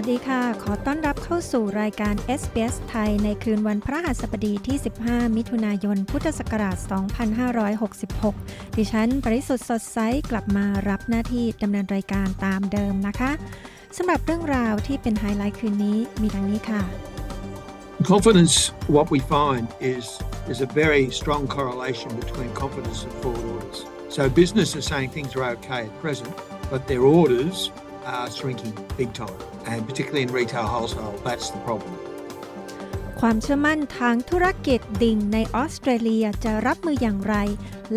[0.00, 6.76] วัสดีค่ะ ขอต้อนรับเข้าสู่รายการ SBS ไทย ในคืนวันพระหัสบดีที่ 15 มิถุนายน พุทธศักราช
[7.56, 9.98] 2566 ดิฉัน ปริสุทธ์สดใส
[10.30, 13.30] กลับมารับหน้าที่ดำเนินรายการตามเดิมนะคะ
[13.96, 16.82] สำหรับเรื่องราวที่เป็นไฮไลท์คืนนี้มีดังนี้ค่ะ
[18.14, 18.54] Confidence,
[18.96, 20.04] what we find is
[20.44, 23.78] there's a very strong correlation between confidence and forward orders.
[24.16, 26.32] So business is saying things are okay at present,
[26.72, 27.56] but their orders
[28.06, 31.92] are shrinking big time, and particularly in retail wholesale, that's the problem.
[33.20, 37.34] ความเชื่อมั่นทางธุรกิจดิ่งในออสเตรเลียจะรับมืออย่างไร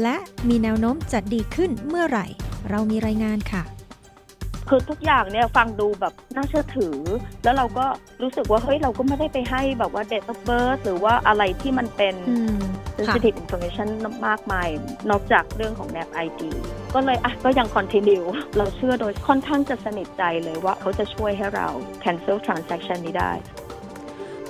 [0.01, 2.27] และมีแนวโน้มจะดีขึ้นเมื่อไหร่
[2.69, 3.63] เรามีรายงานค่ะ
[4.69, 6.97] คือทุกอย่างเนี่ยฟังดูแบบน่าเชื่อถือ
[7.43, 7.85] แล้วเราก็
[8.21, 12.59] รู้สึกว่าเฮ้ยเราก็ไม่ได้ไปให้แบบว่า date of birth หรือว่าอะไรที่มันเป็นอืม
[12.97, 13.87] sensitive information
[14.27, 14.67] มากมาย
[15.09, 16.41] นอกจากเรื่องของ NAP ID
[16.93, 18.25] ก็เลยอะก็ยัง continue
[18.57, 21.67] เราเชื่อโดยค่อนข้างจะสนิทใจเลยว่าเขาจะช่วยให้เรา
[22.03, 23.31] cancel transaction นี้ได้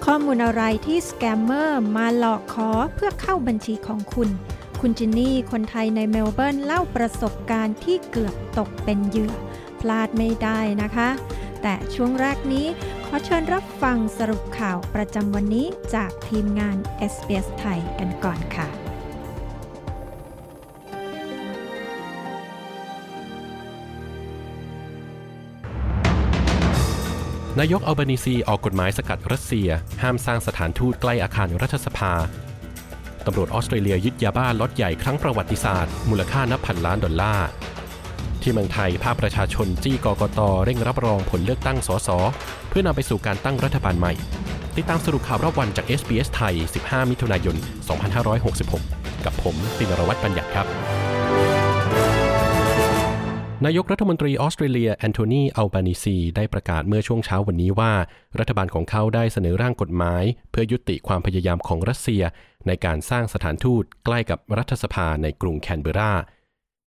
[0.06, 4.30] ข้อมูลอะไรที่สแกมเมอร์มาหลอกขอเพื่อเข้าบัญชีของคุณ
[4.82, 9.34] คุณจินนี่ คนไทยในเมลเบิร์นเล่าประสบการณ์ที่เกือบตกเป็นเหยื่อ
[9.82, 11.10] พลาดไม่ได้นะคะ
[11.62, 12.68] แต่ช่วงแรกนี้
[13.06, 16.78] ขอเชิญรับฟังสรุปข่าวประจำวันนี้จากทีมงาน
[17.12, 18.70] SBS ไทยกันก่อนค่ะ
[27.60, 29.70] นายกอัลบานีซีออกกฎหมายสกัดรัสเซีย
[30.02, 32.14] ห้ามสร้างสถานทูตใกล้อาคารรัฐสภา
[33.26, 37.48] ตำรวจออสเตรเลียยึดยาบ้าล็อตใหญ่ครั้งประวัติศาสตร์ มูลค่านับพันล้านดอลลาร์
[38.44, 42.10] ที่เมืองไทยภาคประชาชนจี้กกตเร่งรับรองผลเลือกตั้งสส
[42.70, 44.14] เพื่อนำไปสู่การตั้งรัฐบาลใหม่
[44.78, 47.56] ติดตามสรุปข่าวรอบวันจาก SBS ไทย 15 มิถุนายน
[48.40, 50.68] 2566 กับผมตินรวัตรปัญญาครับ
[53.66, 57.94] นายกรัฐมนตรีออสเตรเลียแอนโทนีอัลบานิซีได้ประกาศเมื่อช่วงเช้าวันนี้ว่า
[58.40, 62.24] รัฐบาลของเขาได้เสนอร่างกฎหมาย เพื่อยุติความพยายามของรัสเซีย
[62.68, 66.14] ในการสร้างสถานทูตใกล้กับรัฐสภาในกรุงแคนเบรา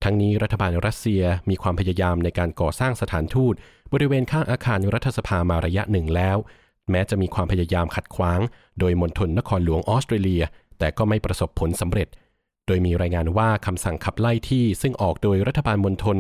[0.03, 3.55] ทั้งนี้รัฐบาลรัสเซียมีความพยายามในการก่อสร้างสถานทูต
[3.93, 6.37] บริเวณข้างอาคารรัฐสภามาระยะหนึ่งแล้ว
[6.91, 8.41] แม้จะมีความพยายามขัดขวาง
[8.81, 10.43] โดยมณฑลนครหลวงออสเตรเลีย
[10.79, 12.09] แต่ก็ไม่ประสบผลสำเร็จ
[12.67, 16.17] โดยมีรายงานว่าคำสั่งขับไล่ที่ซึ่งออกโดยรัฐบาลมณฑล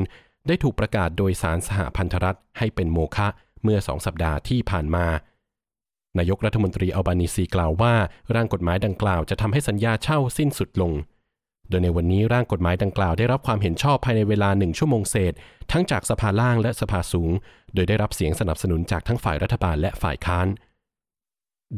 [0.46, 3.28] ได้ถูกประกาศโดยสารสหพันธรัฐให้เป็นโมฆะ
[3.62, 5.06] เมื่อสองสัปดาห์ที่ผ่านมา
[6.18, 7.94] นายกรัฐมนตรีอัลบานิซีกล่าวว่า
[8.34, 10.92] ร่างกฎหมายดังกล่าวจะทำให้สัญญาเช่าสิ้นสุดลง
[11.68, 15.32] โดยในวันนี้ร่างกฎหมายดังกล่าวได้รับความเห็นชอบภายในเวลาหนึ่งชั่วโมงเศษ
[15.72, 17.30] ทั้งจากสภาล่างและสภาสูง
[17.74, 20.46] โดยได้รับเสียงสนับสนุนจากทั้งฝ่ายรัฐบาลและฝ่ายค้าน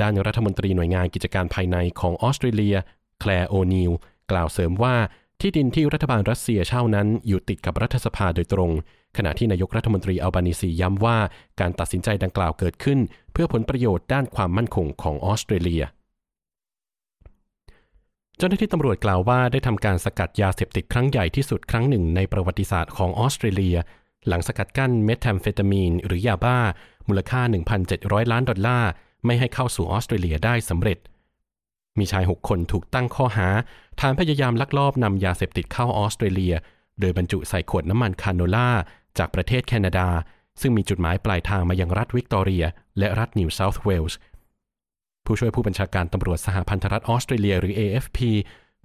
[0.00, 2.76] ด้านรัฐมนตรีหน่วยงานกิจการภายในของออสเตรเลีย
[3.20, 3.92] แคลร์โอนิล
[4.30, 4.96] กล่าวเสริมว่า
[5.40, 8.70] ที่ดินที่รัฐบาลรัสเซียเช่านั้นอยู่ติดกับรัฐสภาโดยตรง
[9.16, 11.18] ขณะที่นายกรัฐมนตรีอัลบานิซีย้ำว่า
[11.60, 12.98] การตัดสินใจดังกล่าวเกิดขึ้น
[13.32, 15.82] เพื่อผลประโยชน์ด้านความมั่นคงของออสเตรเลีย
[18.40, 23.76] เจ้าหน้าที่ตำรวจกล่าวว่าได้ทำการสกัดยาเสพติดครั้งใหญ่ที่สุดครั้งหนึ่งในประวัติศาสตร์ของออสเตรเลีย
[24.28, 26.58] หลังสกัดกั้นเมทแอมเฟตามีน หรือยาบ้า
[27.08, 27.40] มูลค่า
[27.86, 28.90] 1,700 ล้านดอลลาร์
[29.24, 30.98] ไม่ให้เข้าสู่ออสเตรเลียได้สำเร็จ
[31.98, 33.48] มีชาย 6 คนถูกตั้งข้อหา
[34.00, 36.54] ฐานพยายามลักลอบนำยาเสพติดเข้าออสเตรเลีย
[37.00, 38.70] โดยบรรจุใส่ขวดน้ำมันคาโนล่า
[39.18, 40.08] จากประเทศแคนาดา
[40.60, 42.64] ซึ่งมีจุดหมายปลายทางมายังรัฐวิกตอเรีย
[42.98, 44.18] และรัฐนิวเซาท์เวลส์
[45.24, 48.18] ผู้ช่วยผู้บัญชาการตำรวจสหพันธรัฐออสเตรเลีย หรือ AFP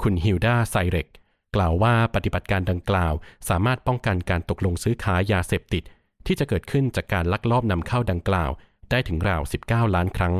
[0.02, 1.08] คุณฮิลดาไซเรก
[1.56, 3.14] กล่าวว่าปฏิบัติการดังกล่าว
[3.50, 5.84] สามารถป้องกันการตกลงซื้อขายยาเสพติด
[6.26, 8.52] ที่จะเกิดขึ้นจากการลักลอบนำเข้าดังกล่าว
[8.92, 10.36] ได้ถึงราว 19 ล้านครั้ง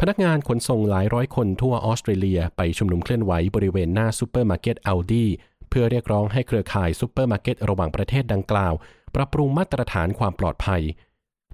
[0.00, 5.26] พนักงานขนส่งหลายร้อยคนทั่วออสเตรเลียไปชุมนุมเคลื่อนไหวบริเวณหน้าซูเปอร์มาร์เก็ตอัลดี
[5.68, 8.74] เพื่อเรียกร้องให้เครือข่ายซูเปอร์มาร์เก็ตระหว่างประเทศดังกล่าว
[9.14, 10.82] ปรับปรุงมาตรฐานความปลอดภัย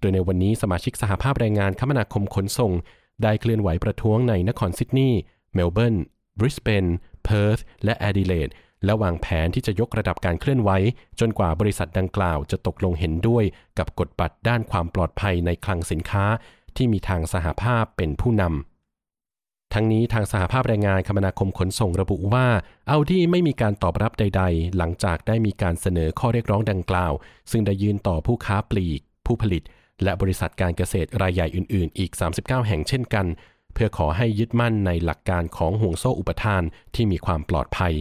[0.00, 2.72] โดยในวันนี้สมาชิกสหภาพแรงงานคมนาคมขนส่ง
[3.22, 5.18] ได้เคลื่อนไหวประท้วงในนครซิดนีย์
[5.54, 5.96] เมลเบิร์น
[6.38, 6.86] บริสเบน
[7.24, 8.48] เพิร์ธและแอดิเลด
[8.84, 10.70] และวางแผนที่จะยกระดับการเคลื่อนไหว
[11.20, 13.44] จนกว่าบริษัทดังกล่าวจะตกลงเห็นด้วย
[13.78, 16.24] กับกฎบัตรด้านความปลอดภัยในคลังสินค้า
[16.76, 22.46] ที่มีทางสหภาพเป็นผู้นำทั้งนี้ทางสหภาพแรงงานคมนาคมขนส่งระบุว่า
[22.88, 27.12] อัลดีไม่มีการตอบรับใด ๆ หลังจากได้มีการเสนอข้อเรียกร้องดังกล่าว
[27.50, 29.62] ซึ่งได้ยื่นต่อผู้ค้าปลีก ผู้ผลิต
[30.02, 32.10] และบริษัทการเกษตรรายใหญ่อื่น ๆ อีก
[32.40, 33.26] 39 แห่งเช่นกัน
[33.74, 36.62] เพื่อขอให้ยึดมั่นในหลักการของห่วงโซ่อุปทาน
[36.94, 37.94] ที่มีความปลอดภัย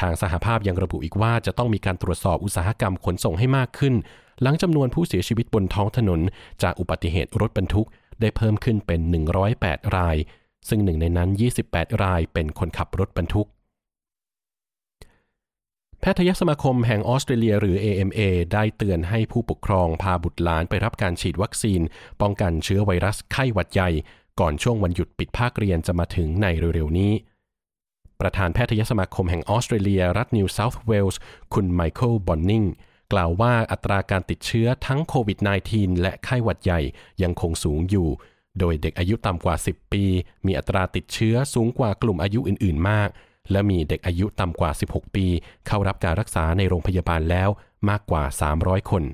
[0.00, 3.94] ทางสหภาพยังระบุอีกว่าจะต้องมีการตรวจสอบอุตสาหกรรมขนส่งให้มากขึ้น
[4.42, 6.20] หลังจำนวนผู้เสียชีวิตบนท้องถนน
[6.62, 7.86] จากอุบัติเหตุรถบรรทุก
[8.20, 9.00] ได้เพิ่มขึ้นเป็น
[9.48, 10.16] 108 ราย
[10.68, 11.28] ซึ่งหนึ่งในนั้น
[11.64, 13.48] 28 รายเป็นคนขับรถบรรทุก
[16.00, 18.20] แพทยสมาคมแห่งออสเตรเลียหรือ AMA
[18.52, 21.80] ได้เตือนให้ผู้ปกครองพาบุตรหลานไปรับการฉีดวัคซีน
[22.20, 23.90] ป้องกันเชื้อไวรัสไข้หวัดใหญ่
[24.40, 27.12] ก่อนช่วงวันหยุดปิดภาคเรียนจะมาถึงในเร็วๆนี้
[28.20, 31.20] ประธานแพทยสมาคมแห่งออสเตรเลีย รัฐนิวเซาท์เวลส์
[31.54, 32.64] คุณไมเคิลบอนนิง
[33.12, 35.38] กล่าวว่าอัตราการติดเชื้อทั้งโควิด
[35.70, 36.80] -19 และไข้หวัดใหญ่
[37.22, 38.08] ยังคงสูงอยู่
[38.58, 40.04] โดยเด็กอายุต่ำกว่า 10 ปี
[40.46, 43.10] มีอัตราติดเชื้อสูงกว่ากลุ่มอายุอื่น ๆ มาก
[43.50, 45.26] และมีเด็กอายุต่ำกว่า 16 ปี
[45.66, 47.48] เข้ารับการรักษาในโรงพยาบาลแล้ว
[47.88, 48.22] มากกว่า
[48.56, 49.04] 300 คน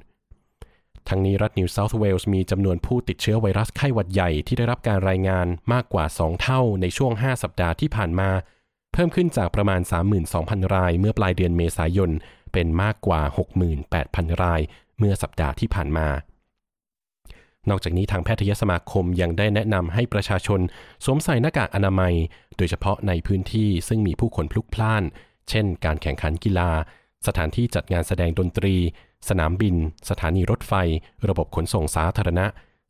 [1.09, 8.31] ทั้งนี้รัฐนิวเซาท์เวลส์มีจำนวนผู้ติดเชื้อไวรัสไข้หวัดใหญ่ที่ได้รับการรายงานมากกว่า 2 เท่าในช่วง 5 สัปดาห์ที่ผ่านมา
[8.93, 9.81] เพิ่มขึ้นจากประมาณ
[10.27, 12.11] 32,000 ราย เมื่อปลายเดือนเมษายน
[12.53, 13.23] เป็นมากกว่า
[13.83, 14.61] 68,000 ราย
[14.99, 16.09] เมื่อสัปดาห์ที่ผ่านมา
[17.71, 20.61] นอกจากนี้ทางแพทยสมาคมยังได้แนะนำให้ประชาชน
[21.05, 22.15] สวมใส่หน้ากากอนามัย
[22.57, 25.03] โดยเฉพาะในพื้นที่ซึ่งมีผู้คนพลุกพล่าน
[25.51, 26.71] เช่น การแข่งขันกีฬา
[27.27, 28.75] สถานที่จัดงานแสดงดนตรี
[29.29, 29.75] สนามบิน
[30.11, 30.73] สถานีรถไฟ
[31.29, 32.47] ระบบขนส่งสาธารณะ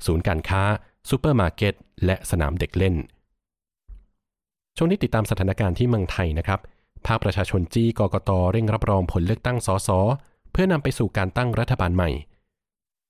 [0.06, 0.62] ศูนย์การค้า
[1.08, 1.74] ซูเปอร์มาร์เก็ต
[2.04, 2.94] และสนามเด็กเล่น
[4.76, 6.60] ช่วงนี้ติดตามสถานการณ์ที่เมืองไทยนะครับ
[7.06, 9.88] ภาคประชาชนจี้กกตเร่งรับรองผลเลือกตั้งสส
[10.52, 12.10] เพื่อนำไปสู่การตั้งรัฐบาลใหม่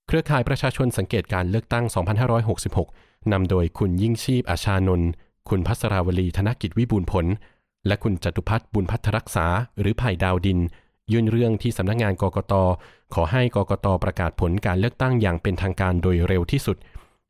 [0.06, 1.84] เครือข่ายประชาชนสังเกตการเลือกตั้ง
[2.58, 5.10] 2566 นำโดยคุณยิ่งชีพอาชานนท์
[5.48, 7.26] คุณพัสราวลีธนกิจวิบูลผล
[7.86, 9.46] และคุณจตุพัฒน์บุญพัฒรักษา
[9.80, 10.58] หรือไผ่ดาวดิน
[11.12, 12.54] ยื่นเรื่องที่สำนักงานกกต
[13.14, 16.76] ขอให้กกตประกาศผลการเลือกตั้งอย่างเป็นทางการโดยเร็วที่สุด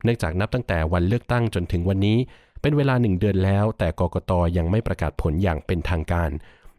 [0.03, 2.17] เนื่องจากนับตั้งแต่วันเลือกตั้งจนถึงวันนี้
[2.61, 6.29] เป็นเวลาหนึ่งเดือนแล้ว แต่กกตยังไม่ประกาศผลอย่างเป็นทางการ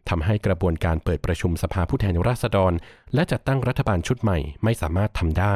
[0.09, 2.73] ทำให้กระบวนการเปิดประชุมสภาผู้แทนราษฎร
[3.13, 5.55] และจัดตั้งรัฐบาลชุดใหม่ไม่สามารถทำได้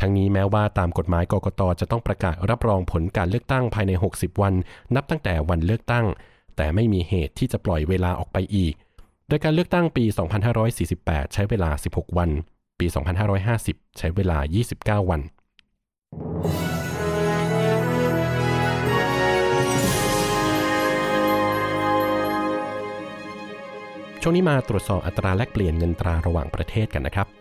[0.00, 4.54] ทั้งนี้แม้ว่าตามกฎหมายกกตจะต้องประกาศรับรองผลการเลือกตั้งภายใน 60 วัน
[4.94, 6.06] นับตั้งแต่วันเลือกตั้ง
[6.56, 8.74] แต่ไม่มีเหตุที่จะปล่อยเวลาออกไปอีก
[9.28, 10.04] โดยการเลือกตั้งปี
[10.68, 12.30] 2548 ใช้เวลา 16 วัน
[12.78, 12.86] ปี
[13.42, 14.38] 2550 ใช้เวลา
[15.02, 15.20] 29 วัน
[24.22, 27.39] ช่วงนี้มาตรวจสอบอัตราแลกเปลี่ยนเงินตราระหว่างประเทศกันนะครับ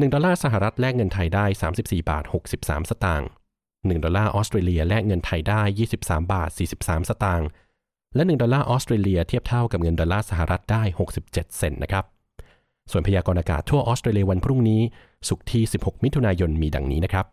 [0.00, 1.44] 1 ดอลลาร์สหรัฐแลกเงินไทยได้
[1.76, 2.24] 34 บาท
[2.56, 3.28] 63 สตางค์
[3.66, 5.60] 1 ดอลลาร์ออสเตรเลียแลกเงินไทยได้
[5.94, 6.50] 23 บาท
[6.80, 7.48] 43 สตางค์
[8.14, 10.82] และ 1 ดอลลาร์ออสเตรเลียเทียบเท่ากับเงินดอลลาร์สหรัฐได้
[11.18, 12.04] 67 เซนต์นะครับ
[12.90, 14.80] ส่วนพยากรณ์อากาศทั่วออสเตรเลียวันพรุ่งนี้
[15.28, 17.26] ศุกร์ที่ 16 มิถุนายนมีดังนี้นะครับ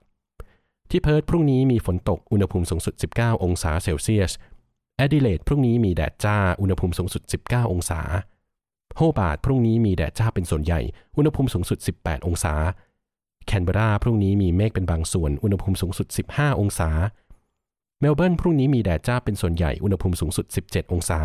[0.90, 4.32] ที่เพิร์ธพรุ่งนี้มีฝนตก อุณหภูมิสูงสุด 19 องศาเซลเซียส
[4.98, 8.02] แอดิเลดพรุ่งนี้มีแดดจ้า อุณหภูมิสูงสุด 19 องศา
[8.96, 10.80] โฮบาร์ตพรุ่งนี้มีแดดจ้าเป็นส่วนใหญ่
[11.18, 12.54] อุณหภูมิสูงสุด 18 องศา
[13.46, 16.90] แคนเบราพรุ่งนี้มีเมฆเป็นบางส่วน อุณหภูมิสูงสุด 15 องศา
[18.00, 21.20] เมลเบิร์นพรุ่งนี้มีแดดจ้าเป็นส่วนใหญ่ อุณหภูมิสูงสุด 17 องศา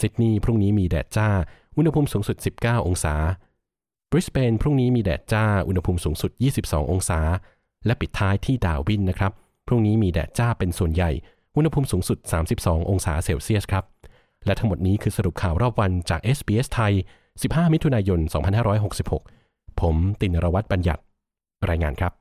[0.00, 1.28] ซิดนีย์พรุ่งนี้มีแดดจ้า
[1.76, 3.14] อุณหภูมิสูงสุด 19 องศา
[4.10, 6.30] บริสเบนพรุ่งนี้มีแดดจ้า อุณหภูมิสูงสุด
[6.62, 7.20] 22 องศา
[7.86, 9.32] และปิดท้ายที่ดาวินนะครับ
[9.66, 11.10] พรุ่งนี้มีแดดจ้าเป็นส่วนใหญ่
[11.56, 12.18] อุณหภูมิสูงสุด
[12.54, 13.84] 32 องศาเซลเซียสครับ
[14.46, 16.92] และทั้งหมดนี้คือสรุปข่าวรอบวันจาก SBS ไทย
[17.32, 18.20] 15 มิถุนายน
[19.00, 21.02] 2566 ผมตินรวัตรบัญญัติ
[21.68, 22.12] รายงานครับ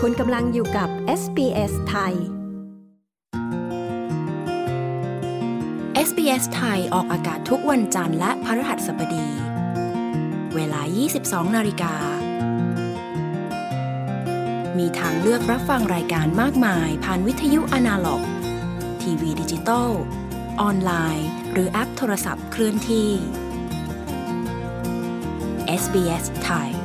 [0.00, 0.88] คุณกำลังอยู่กับ
[1.20, 2.14] SBS ไทย
[6.08, 9.53] SBS ไทยออกอากาศทุกวันจันทร์และพฤหัสบดี
[10.56, 10.80] เวลา
[11.18, 11.94] 22 นาฬิกา
[14.78, 18.22] มีทางเลือกรับฟังรายการมากมายผ่านวิทยุอนาล็อก
[19.02, 19.90] ทีวีดิจิตอล
[20.60, 23.10] ออนไลน์ หรือแอปโทรศัพท์เคลื่อนที่
[25.80, 26.83] SBS ไทย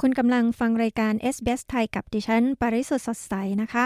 [0.00, 3.84] คุณกำลังฟังรายการ SBS ไทยกับดิฉัน ปริสุทธ์สดใสนะคะ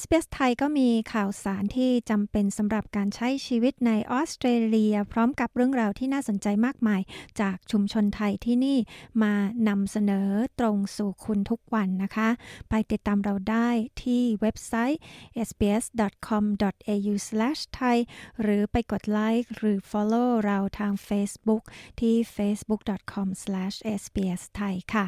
[0.00, 7.00] SBS ไทยก็มีข่าวสารที่จำเป็นสำหรับการใช้ชีวิตในออสเตรเลีย พร้อมกับเรื่องราวที่น่าสนใจมากมาย
[7.40, 8.78] จากชุมชนไทยที่นี่
[9.22, 9.34] มา
[9.68, 10.28] นำเสนอ
[10.60, 12.28] ตรงสู่คุณทุกวันนะคะ
[12.70, 13.68] ไปติดตามเราได้
[14.02, 15.00] ที่เว็บไซต์
[15.48, 17.96] sbs.com.au/thai
[18.42, 21.62] หรือไปกดไลค์หรือ follow เราทาง Facebook
[22.00, 25.06] ที่ facebook.com/sbsthai ค่ะ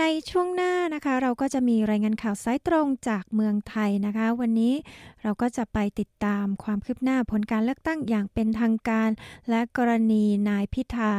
[0.00, 4.74] ในช่วงหน้านะคะเราก็จะมีรายงานข่าวสายตรงจากเมืองไทยนะคะ วันนี้
[5.22, 9.10] เราก็จะไปติดตามความคืบหน้าผลการเลือกตั้งอย่างเป็นทางการ
[9.50, 11.12] และกรณีนายพิธา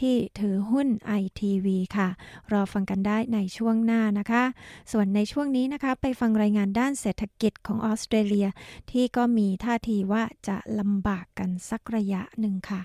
[0.00, 2.08] ที่ถือหุ้นไอทีวีค่ะ
[2.52, 4.42] รอฟังกันได้ในช่วงหน้านะคะ
[4.92, 8.48] ส่วนในช่วงนี้นะคะไปฟังรายงานด้านเศรษฐกิจของออสเตรเลีย
[8.90, 12.82] ที่ก็มีท่าทีว่าจะลำบากกันสักระยะหนึ่งค่ะ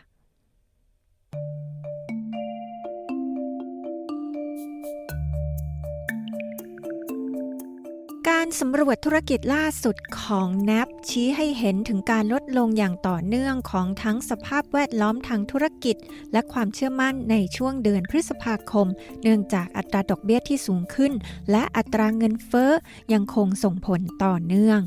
[8.32, 15.96] การสำรวจธุรกิจล่าสุดของ NAP ชี้ให้เห็นถึงการลดลงอย่างต่อเนื่องของทั้งสภาพแวดล้อมทางธุรกิจ
[16.34, 18.88] และความเชื่อมั่นในช่วงเดือนพฤษภาคม
[19.24, 21.14] เนื่องจากอัตราดอกเบี้ยที่สูงขึ้น
[21.52, 22.72] และอัตราเงินเฟ้อ
[23.14, 24.80] ยังคงส่งผลต่อเนื่อง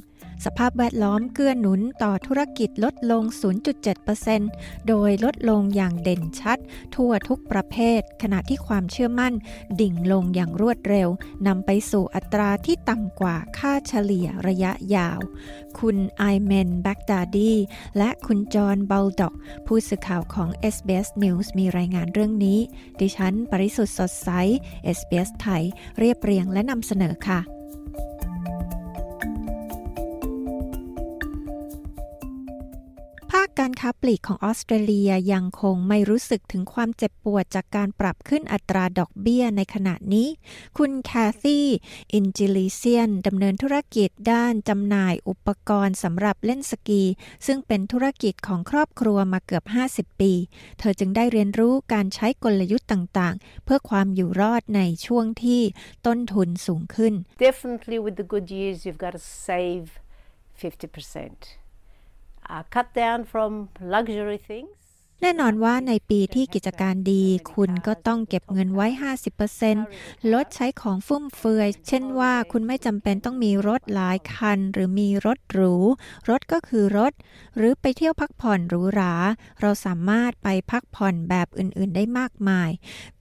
[0.45, 3.23] สภาพแวดล้อมเกื้อหนุนต่อธุรกิจลดลง
[4.07, 6.59] 0.7%โดยลดลงอย่างเด่นชัด
[6.95, 9.35] ทั่วทุกประเภท ขณะที่ความเชื่อมั่น
[9.81, 11.09] ดิ่งลงอย่างรวดเร็ว
[11.47, 15.21] นำไปสู่อัตราที่ต่ำกว่าค่าเฉลี่ยระยะยาว
[15.79, 17.53] คุณไอเมนแบ็กดาดี
[17.99, 19.35] และคุณจอห์นบัลด็อก
[19.67, 22.59] ผู้สื่อข่าวของ SBS News มีรายงานเรื่องนี้
[23.01, 24.31] ดิฉัน ปริสุทธ์สดใส
[24.97, 25.63] SBS ไทย
[25.99, 27.41] เรียบเรียงและนำเสนอค่ะ
[33.61, 40.29] การค้าปลีกของออสเตรเลียยังคงไม่รู้สึกถึงความเจ็บปวดจากการปรับขึ้นอัตราดอกเบี้ยในขณะนี้
[40.79, 41.11] คุณแค
[41.43, 41.65] ที่
[42.15, 47.03] อินจิลิเซียนดำเนินธุรกิจด้านจำหน่ายอุปกรณ์สำหรับเล่นสกี
[47.47, 50.33] ซึ่งเป็นธุรกิจของครอบครัวมาเกือบ 50 ปี
[50.79, 55.63] เธอจึงได้เรียนรู้การใช้กลยุทธ์ต่างๆ เพื่อความอยู่รอดในช่วงที่
[56.07, 57.15] ต้นทุนสูงขึ้น
[57.49, 59.87] Definitely with the good years you've got to save
[60.63, 61.64] 50%.
[62.51, 64.85] Uh, cut down from luxury things
[65.23, 68.87] แน่นอนว่าในปีที่กิจการดี คุณก็ต้องเก็บเงินไว้
[69.61, 75.75] 50%ลดใช้ของฟุ่มเฟือย เช่นว่าคุณไม่จำเป็นต้องมีรถหลายคัน หรือมีรถหรู
[76.29, 77.13] รถก็คือรถ
[77.57, 79.15] หรือไปเที่ยวพักผ่อนหรูหรา
[79.61, 82.71] เราสามารถไปพักผ่อนแบบอื่นๆได้มากมาย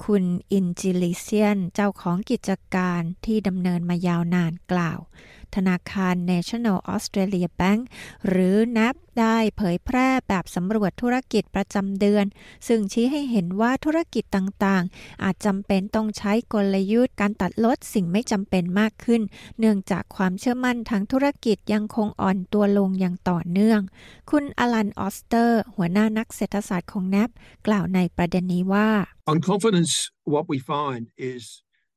[0.03, 4.99] คุณอินจิลิเซียน เจ้าของกิจการที่ดำเนินมายาวนานกล่าว
[5.55, 7.81] ธนาคาร National Australia Bank
[8.27, 12.25] หรือ NAB ได้เผยแพร่แบบสำรวจธุรกิจประจำเดือน
[12.67, 19.21] ซึ่งชี้ให้เห็นว่าธุรกิจต่างๆ อาจจำเป็นต้องใช้กลยุทธ์การตัดลดสิ่งไม่จำเป็นมากขึ้น
[19.59, 23.79] เนื่องจากความเชื่อมั่นทางธุรกิจยังคงอ่อนตัวลงอย่างต่อเนื่อง
[24.31, 27.29] คุณอลันออสเตอร์ หัวหน้านักเศรษฐศาสตร์ของ NAB
[27.67, 28.89] กล่าวในประเด็นนี้ว่า
[29.31, 29.93] On confidence
[30.33, 31.43] what we find is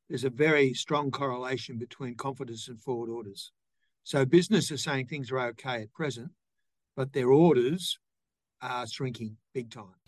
[0.08, 3.52] there's a very strong correlation between confidence and forward orders.
[4.04, 6.30] So business is saying things are okay at present,
[6.94, 7.98] but their orders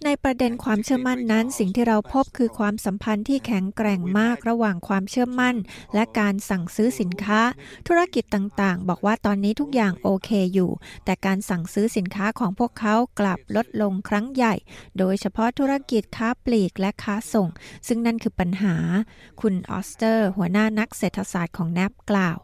[0.05, 5.57] ในประเด็นความเชื่อมั่นนั้น สิ่งที่เราพบคือความสัมพันธ์ที่แข็งแกร่งมากระหว่างความเชื่อมั่น
[5.95, 7.41] และการสั่งซื้อสินค้า
[7.87, 10.71] ธุรกิจต่างๆ บอกว่าตอนนี้ทุกอย่างโอเคอยู่
[11.05, 14.55] แต่การสั่งซื้อสินค้าของพวกเขากลับลดลงครั้งใหญ่
[14.99, 17.49] โดยเฉพาะธุรกิจค้าปลีกและค้าส่ง
[17.87, 18.75] ซึ่งนั่นคือปัญหา
[19.41, 22.39] คุณออสเตอร์ หัวหน้านักเศรษฐศาสตร์ของแนบกล่าว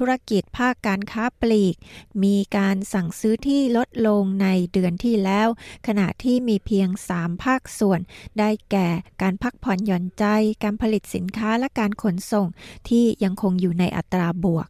[0.00, 1.76] ธุรกิจภาคการค้าปลีก
[2.24, 5.48] มีการสั่งซื้อที่ลดลงในเดือนที่แล้ว
[5.86, 8.00] ขณะที่มีเพียง 3 ภาคส่วน
[8.38, 8.88] ได้แก่
[9.22, 10.24] การพักผ่อนหย่อนใจ
[10.62, 12.46] การผลิตสินค้าและการขนส่ง
[12.88, 14.68] ที่ยังคงอยู่ในอัตราบวก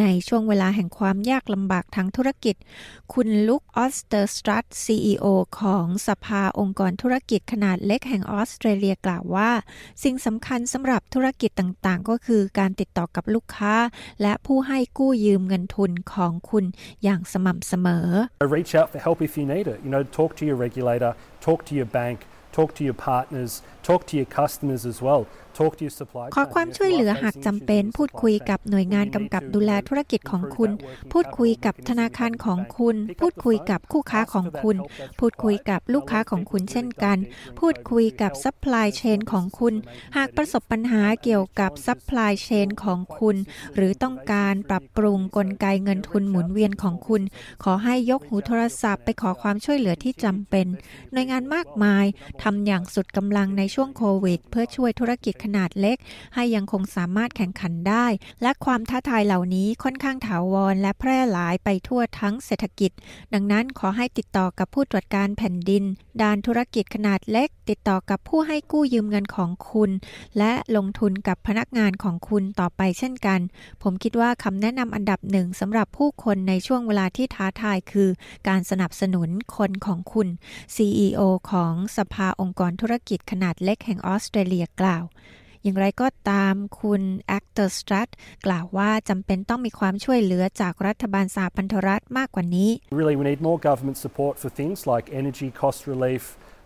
[0.00, 2.56] ในช่วงเวลาแห่งความยากลำบากทางธุรกิจ
[3.12, 5.26] คุณลุคออสเตอร์สตรัต CEO
[5.60, 9.50] ของสภาองค์กรธุรกิจขนาดเล็กแห่งออสเตรเลียกล่าวว่า
[10.02, 13.74] สิ่งสำคัญสำหรับธุรกิจต่างๆ ก็คือการติดต่อกับลูกค้า
[14.22, 16.64] และผู้ให้กู้ยืมเงินทุนของคุณ
[17.04, 18.08] อย่างสม่ำเสมอ
[18.56, 19.78] Reach out for help if you need it.
[19.84, 21.12] You know, talk to your regulator,
[21.46, 22.18] talk to your bank,
[22.56, 23.52] talk to your partners,
[23.88, 25.22] talk to your customers as well.
[26.34, 30.70] ขอความช่วยเหลือหากจำเป็น พูดคุยกับหน่วยงานกำกับดูแลธุรกิจของคุณ
[31.12, 34.76] พูดคุยกับธนาคารของคุณ พูดคุยกับคู่ค้าของคุณ
[35.20, 37.18] พูดคุยกับลูกค้าของคุณเช่นกัน
[37.60, 39.74] พูดคุยกับซัพพลายเชนของคุณ
[40.16, 43.36] หากประสบปัญหาเกี่ยวกับซัพพลายเชนของคุณ
[43.76, 47.22] หรือต้องการปรับปรุงกลไกเงินทุนหมุนเวียนของคุณ
[47.64, 50.66] ขอให้ยกหูโทรศัพท์ไปขอความช่วยเหลือที่จำเป็น
[51.12, 52.06] หน่วยงานมากมาย
[52.42, 55.98] ทำอย่างสุดกำลังในช่วงโควิด เพื่อช่วยธุรกิจขนาดเล็ก
[56.34, 58.06] ให้ยังคงสามารถแข่งขันได้
[58.42, 62.90] และความท้าทายเหล่านี้ค่อนข้างถาวรและแพร่หลายไปทั่วทั้งเศรษฐกิจ
[63.34, 65.84] ดังนั้นขอให้ติดต่อกับผู้ตรวจการแผ่นดิน
[66.22, 69.90] ด้านธุรกิจขนาดเล็ก ติดต่อกับผู้ให้กู้ยืมเงินของคุณ
[70.38, 73.40] และลงทุนกับพนักงานของคุณต่อไปเช่นกัน
[73.82, 78.08] ผมคิดว่าคำแนะนำอันดับหนึ่งสำหรับผู้คนในช่วงเวลาที่ท้าทายคือ
[78.48, 80.28] การสนับสนุนคนของคุณ
[80.74, 85.04] CEO ของสภาองค์กรธุรกิจขนาดเล็กแห่งออสเตรเลียกล่าว
[85.66, 88.08] อย่างไรก็ตามคุณแอคเตอร์สตรัต
[88.46, 92.70] กล่าวว่าจำเป็นต้องมีความช่วยเหลือจากรัฐบาลสหพันธรัฐมากกว่านี้
[93.00, 96.22] Really, we need more government support for things like energy cost relief.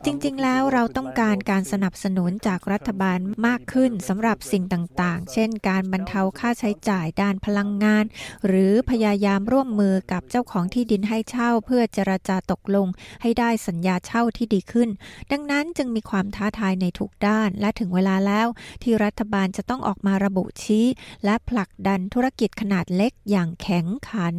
[0.06, 8.04] จริงๆ แล้วเราต้องการการสนับสนุนจากรัฐบาลมากขึ้นสำหรับสิ่งต่างๆ เช่น การบรรเทาค่าใช้จ่ายด้านพลังงาน
[8.46, 12.86] หรือพยายามร่วมมือกับเจ้าของที่ดินให้เช่า เพื่อเจรจาตกลง
[13.22, 14.88] ให้ได้สัญญาเช่าที่ดีขึ้น
[15.32, 18.46] ดังนั้นจึงมีความท้าทายในทุกด้าน และถึงเวลาแล้ว
[18.82, 20.86] ที่รัฐบาลจะต้องออกมาระบุชี้
[21.24, 24.34] และผลักดันธุรกิจขนาดเล็กอย่างแข็งขัน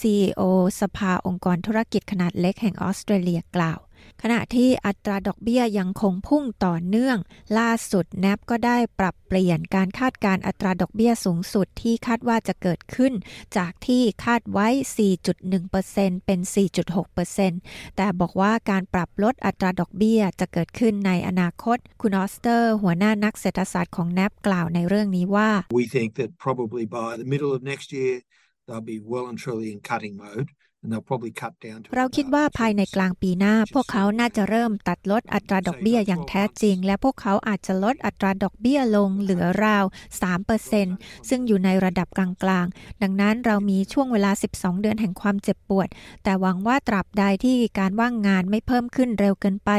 [0.00, 0.42] CEO
[0.80, 3.80] สภาองค์กรธุรกิจขนาดเล็กแห่งออสเตรเลียกล่าว
[4.22, 7.18] ขณะที่อัตราดอกเบี้ยยังคงพุ่งต่อเนื่อง
[7.58, 13.12] ล่าสุด NAB ก็ได้ปรับเปลี่ยนการคาดการอัตราดอกเบี้ยสูงสุดที่คาดว่าจะเกิดขึ้น
[13.56, 14.68] จากที่คาดไว้
[15.46, 16.40] 4.1%เป็น
[17.18, 28.14] 4.6%แต่บอกว่าการปรับลดอัตราดอกเบี้ยจะเกิดขึ้นในอนาคต คุณออสเตอร์ หัวหน้านักเศรษฐศาสตร์ของ NAB กล่าวในเรื่องนี้ว่า We think that probably by the middle of next year,
[28.66, 30.48] they'll be well and truly in cutting mode.
[30.82, 39.84] And they'll probably cut down to เราคิดว่าภายในกลางปีหน้า พวกเขาน่าจะเริ่มตัดลดอัตราดอกเบี้ยอย่างแท้จริง และพวกเขาอาจจะลดอัตราดอกเบี้ยลงเหลือราว
[40.56, 45.88] 3%ซึ่งอยู่ในระดับกลางๆ ดังนั้นเรามีช่วงเวลา 12 เดือนแห่งความเจ็บปวด
[46.24, 49.70] แต่หวังว่าตราบใดที่การว่างงานไม่เพิ่มขึ้นเร็วเกินไป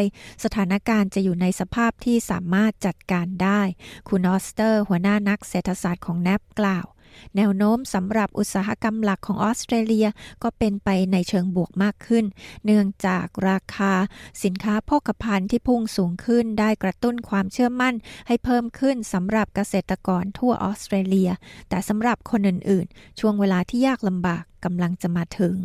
[0.43, 3.61] สถานการณ์จะอยู่ในสภาพที่สามารถจัดการได้
[4.09, 6.85] คุณออสเตอร์ หัวหน้านักเศรษฐศาสตร์ของ NAB กล่าว
[7.35, 10.07] แนวโน้มสำหรับอุตสาหกรรมหลักของออสเตรเลีย
[10.43, 12.25] ก็เป็นไปในเชิงบวกมากขึ้น
[12.65, 13.93] เนื่องจากราคา
[14.43, 17.95] สินค้าโภคภัณฑ์ที่พุ่งสูงขึ้นได้กระตุ้นความเชื่อมั่น
[18.27, 21.29] ให้เพิ่มขึ้นสำหรับเกษตรกรทั่วออสเตรเลีย
[21.69, 25.57] แต่สำหรับคนอื่นๆ ช่วงเวลาที่ยากลำบากกำลังจะมาถึง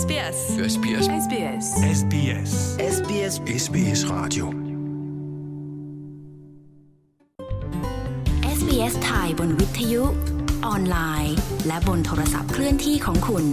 [0.00, 0.38] SBS
[0.72, 1.66] SBS SBS
[1.98, 2.52] SBS
[2.96, 4.46] SBS SBS Radio
[8.58, 10.04] SBS ไทยบนวิทยุ
[10.66, 13.44] ออนไลน์ และบนโทรศัพท์เคลื่อนที่ของคุณ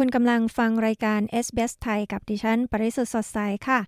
[0.00, 3.80] คุณกำลังฟังรายการ SBS ไทยกับดิฉัน ปริสุทธ์สดใสค่ะ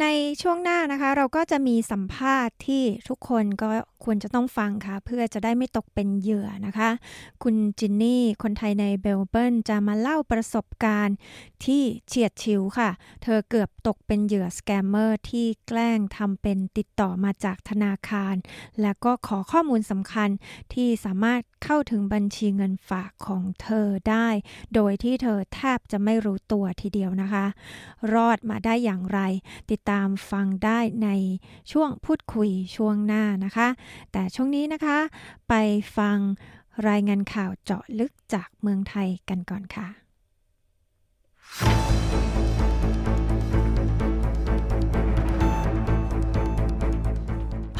[0.00, 0.06] ใน
[0.42, 3.68] ช่วงหน้านะคะ เราก็จะมีสัมภาษณ์ที่ทุกคนก็
[4.04, 6.90] ควรจะต้องฟังค่ะ เพื่อจะได้ไม่ตกเป็นเหยื่อนะคะ
[7.42, 11.16] คุณจินนี่ คนไทยในเบลเบิร์นจะมาเล่าประสบการณ์
[11.64, 12.90] ที่เฉียดฉิวค่ะ
[13.22, 18.34] เธอเกือบตกเป็นเหยื่อสแกมเมอร์ที่แกล้งทำเป็นติดต่อมาจากธนาคาร
[18.80, 20.28] และก็ขอข้อมูลสำคัญ
[20.74, 24.28] ที่สามารถเข้าถึงบัญชีเงินฝากของเธอได้
[24.74, 27.44] โดยที่เธอแทบจะไม่รู้ตัวทีเดียวนะคะ
[28.14, 29.20] รอดมาได้อย่างไร
[29.70, 31.08] ติดตามฟังได้ใน
[31.72, 33.68] ช่วงพูดคุยช่วงหน้านะคะ
[34.12, 34.98] แต่ช่วงนี้นะคะ
[35.48, 35.54] ไป
[35.96, 36.18] ฟัง
[36.88, 39.88] รายงานข่าวเจาะลึกจากเมืองไทยกันก่อนค่ะ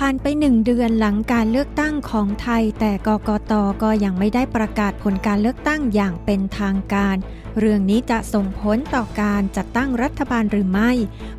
[0.04, 7.16] ผ่านไปหนึ่งเดือนหลังการเลือกตั้งของไทย แต่กกตก็ยังไม่ได้ประกาศผลการเลือกตั้งอย่างเป็นทางการ
[7.58, 10.92] เรื่องนี้จะส่งผลต่อการจัดตั้งรัฐบาลหรือไม่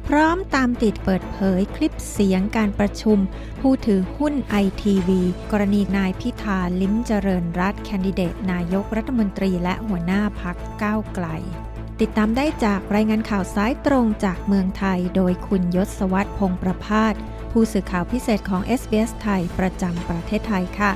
[0.08, 3.17] พร้อมตามติดเปิดเผยคลิปเสียงการประชุม
[3.62, 5.21] ผู้ถือหุ้นไอทีวี
[5.52, 11.28] กรณีนายพิธาลิ้มเจริญรัตแคนดิเดตนายกรัฐมนตรีและหัวหน้าพักก้าวไกล
[12.02, 17.15] ติดตามได้จากรายงานข่าวสายตรงจากเมืองไทย โดยคุณยศวัตรพงประพาส
[17.52, 20.92] ผู้สื่อข่าวพิเศษของ SBS ไทย ประจำประเทศไทยค่ะ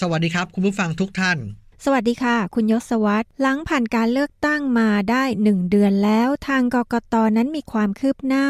[0.00, 1.38] สวัสดีครับคุณผู้ฟังทุกท่าน
[1.84, 8.46] สวัสดีค่ะ คุณยศวัตรหลังผ่านการเลือกตั้งมาได้หนึ่งเดือนแล้ว ทางกกตนั้นมีความคืบหน้า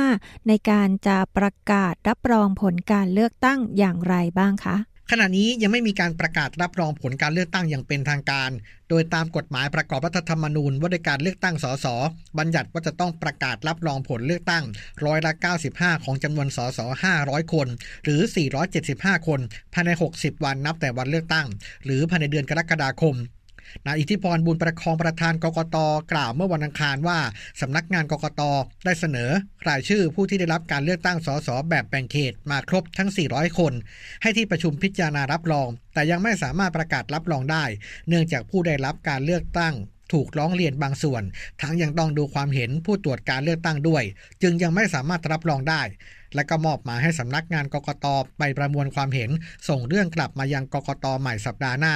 [0.49, 4.77] ในการจะประกาศรับรองผลการเลือกตั้งอย่างไรบ้างคะ
[5.11, 8.51] ขณะนี้ยังไม่มีการประกาศรับรองผลการเลือกตั้งอย่างเป็นทางการ
[8.89, 11.87] โดยตามกฎหมายประกอบรัฐธรรมนูญว่าด้วยการเลือกตั้งสส
[12.39, 14.65] บัญญัติว่าจะต้องประกาศรับรองผลเลือกตั้ง
[15.05, 15.33] ร้อยละ
[15.69, 16.81] 95 ของจำนวนสส
[17.17, 17.69] 500 คน
[18.05, 18.21] หรือ
[18.75, 19.41] 475 คน
[19.73, 21.47] ภายใน 60 วันนับแต่วันเลือกตั้ง
[21.85, 23.17] หรือภายในเดือนกรกฎาคม
[23.87, 25.77] นายอิทธิพรบุญประคองประธานกกต
[26.13, 27.19] กล่าวเมื่อวันอังคารว่า
[27.61, 28.43] สำนักงานกกต
[28.85, 29.31] ได้เสนอ
[29.69, 33.73] รายชื่อผู้ที่ได้รับการเลือกตั้งสสแบบแบ่งเขตมาครบทั้ง 400 คน
[34.23, 37.65] ให้ที่ประชุมพิจารณารับรอง แต่ยังไม่สามารถประกาศรับรองได้
[38.09, 39.75] เนื่องจากผู้ได้รับการเลือกตั้ง
[40.13, 41.23] ถูกร้องเรียนบางส่วน
[41.61, 44.03] ทั้งยังต้องดูความเห็นผู้ตรวจการเลือกตั้งด้วย
[44.43, 45.83] จึงยังไม่สามารถรับรองได้
[46.35, 48.07] และก็มอบหมายให้สำนักงานกกต
[48.39, 49.31] ไปประมวลความเห็น
[49.69, 51.95] ส่งเรื่องกลับมายังกกตใหม่สัปดาห์หน้า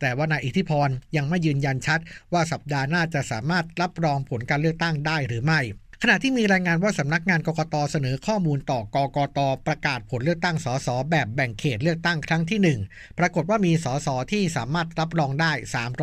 [0.00, 2.00] แต่ว่านายอิทธิพรยังไม่ยืนยันชัด
[2.32, 5.60] ว่าสัปดาห์หน้าจะสามารถรับรองผลการเลือกตั้งได้หรือไม่
[6.02, 15.52] ขณะที่มีรายงานว่าสำนักงานกกตเสนอข้อมูลต่อกกตประกาศผลเลือกตั้งสสแบบแบ่งเขตเลือกตั้งครั้งที่ 1 ปรากฏว่ามีสสที่สามารถรับรองได้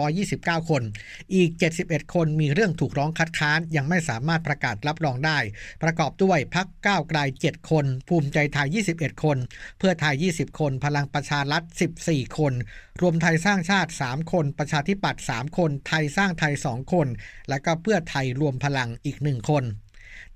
[0.06, 0.84] 329 คน
[1.36, 1.50] อีก
[1.84, 5.40] 71 คนมีเรื่องถูกร้องคัดค้านยังไม่สามารถประกาศรับรองได้
[5.84, 9.38] ประกอบด้วยพักก้าวไกล 7 คน ภูมิใจไทย 21 คน
[9.80, 11.64] เพื่อไทย 20 คน พลังประชารัฐ
[12.02, 12.54] 14 คน
[13.02, 17.08] รวมไทยสร้างชาติ 3 คน ประชาธิปัตย์ 3 คน ไทยสร้างไทย 2 คน
[17.50, 19.66] และก็เพื่อไทยรวมพลังอีก 1 คน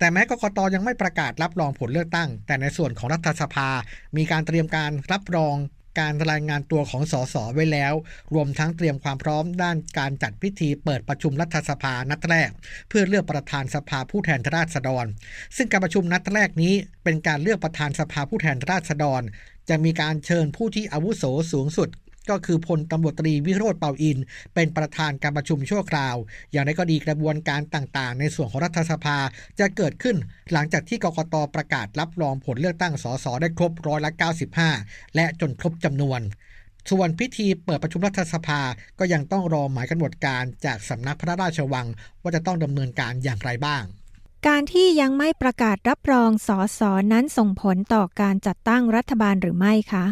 [0.02, 3.68] แต่แม้กกตยังไม่ประกาศรับรองผลเลือกตั้ง แต่ในส่วนของรัฐสภา
[4.16, 5.56] มีการเตรียมการรับรอง
[6.00, 7.94] การรายงานตัวของสสไว้แล้ว
[8.34, 12.50] รวมทั้งเตรียมความพร้อมด้านการจัดพิธีเปิดประชุมรัฐสภานัดแรก
[12.88, 15.06] เพื่อเลือกประธานสภาผู้แทนราษฎร
[15.56, 19.22] ซึ่งการประชุมนัดแรกนี้เป็นการเลือกประธานสภาผู้แทนราษฎร
[19.68, 21.88] จะมีการเชิญผู้ที่อาวุโสสูงสุด
[22.30, 24.18] ก็คือพลตำรวจตรีวิโรธเป่าอิน
[24.54, 26.16] เป็นประธานการประชุมชั่วคราว
[26.52, 29.18] อย่างไรก็ดีกระบวนการต่างๆ ในส่วนของรัฐสภา
[29.60, 30.16] จะเกิดขึ้น
[30.52, 34.10] หลังจากที่กกตประกาศรับรองผลเลือกตั้งสสได้ครบร้อยละ
[34.62, 36.20] 95 และจนครบจำนวน
[36.90, 38.60] ส่วนพิธีเปิดประชุมรัฐสภา
[38.98, 41.86] ก็ยังต้องรอหมายกำหนดการจากสำนักพระราชวัง
[42.22, 43.82] ว่าจะต้องดำเนินการอย่างไรบ้าง
[44.46, 50.04] การที่ยังไม่ประกาศรับรองสอสอนั้นส่งผลต่อการจัดตั้งรัฐบาลหรือไม่คะ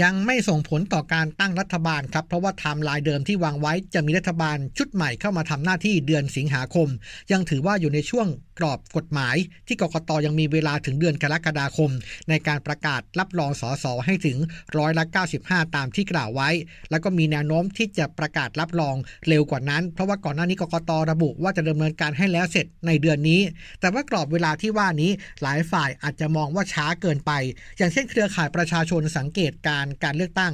[0.00, 6.88] ยังไม่ส่งผลต่อการตั้งรัฐบาลครับ เพราะว่าไทม์ไลน์เดิมที่วางไว้จะมีรัฐบาลชุดใหม่เข้ามาทำหน้าที่เดือนสิงหาคม
[7.32, 8.26] ยังถือว่าอยู่ในช่วง
[8.58, 9.36] กรอบกฎหมาย
[9.66, 11.90] ที่กกตยังมีเวลาถึงเดือนกรกฎาคม
[12.28, 14.38] ในการประกาศรับรองสสให้ถึง
[14.78, 15.04] ร้อยละ
[15.40, 16.50] 95 ตามที่กล่าวไว้
[16.90, 18.96] แล้วก็มีแนวโน้มที่จะประกาศรับรอง
[19.28, 23.40] เร็วกว่านั้น เพราะว่าก่อนหน้านี้กกตระบุว่าจะดำเนินการให้แล้วเสร็จในเดือนนี้
[23.80, 25.10] แต่ว่ากรอบเวลาที่ว่านี้
[25.42, 27.32] หลายฝ่ายอาจจะมองว่าช้าเกินไป
[27.78, 30.52] อย่างเช่นเครือข่ายประชาชนสังเกตการการเลือกตั้ง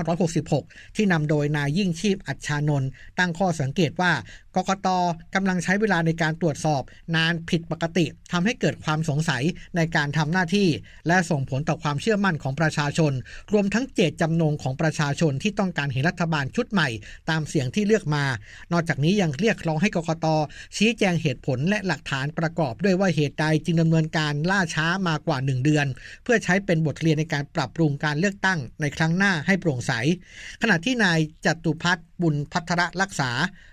[0.00, 4.12] 2566 ที่นำโดยนายยิ่งชีพอัจฉานนท์ตั้งข้อสังเกตว่า
[4.56, 4.88] กกต
[5.34, 6.82] กำลังใช้เวลาในการตรวจสอบ
[7.14, 9.42] นานผิดปกติทำให้เกิดความสงสัย
[9.76, 10.68] ในการทำหน้าที่
[11.08, 13.12] และส่งผลต่อความเชื่อมั่นของประชาชน
[13.52, 16.88] รวมทั้งเจตจำนงของประชาชนที่ต้องการเห็นรัฐบาลชุดใหม่
[17.30, 18.24] ตามเสียงที่เลือกมา
[18.72, 20.26] นอกจากนี้ยังเรียกร้องให้กกต
[20.76, 25.86] ชี้แจงเหตุผลและหลักฐานประกอบด้วยว่าเหตุใดจึงดำเนินการล่าช้ามากว่า 1 เดือน
[26.22, 29.92] เพื่อใช้เป็นบทเรียนในการปรับปรุงการเลือกตั้งในครั้งหน้าให้โปร่งใส
[30.62, 33.30] ขณะที่นายจตุพัฒน์ บุญพัทรรักษา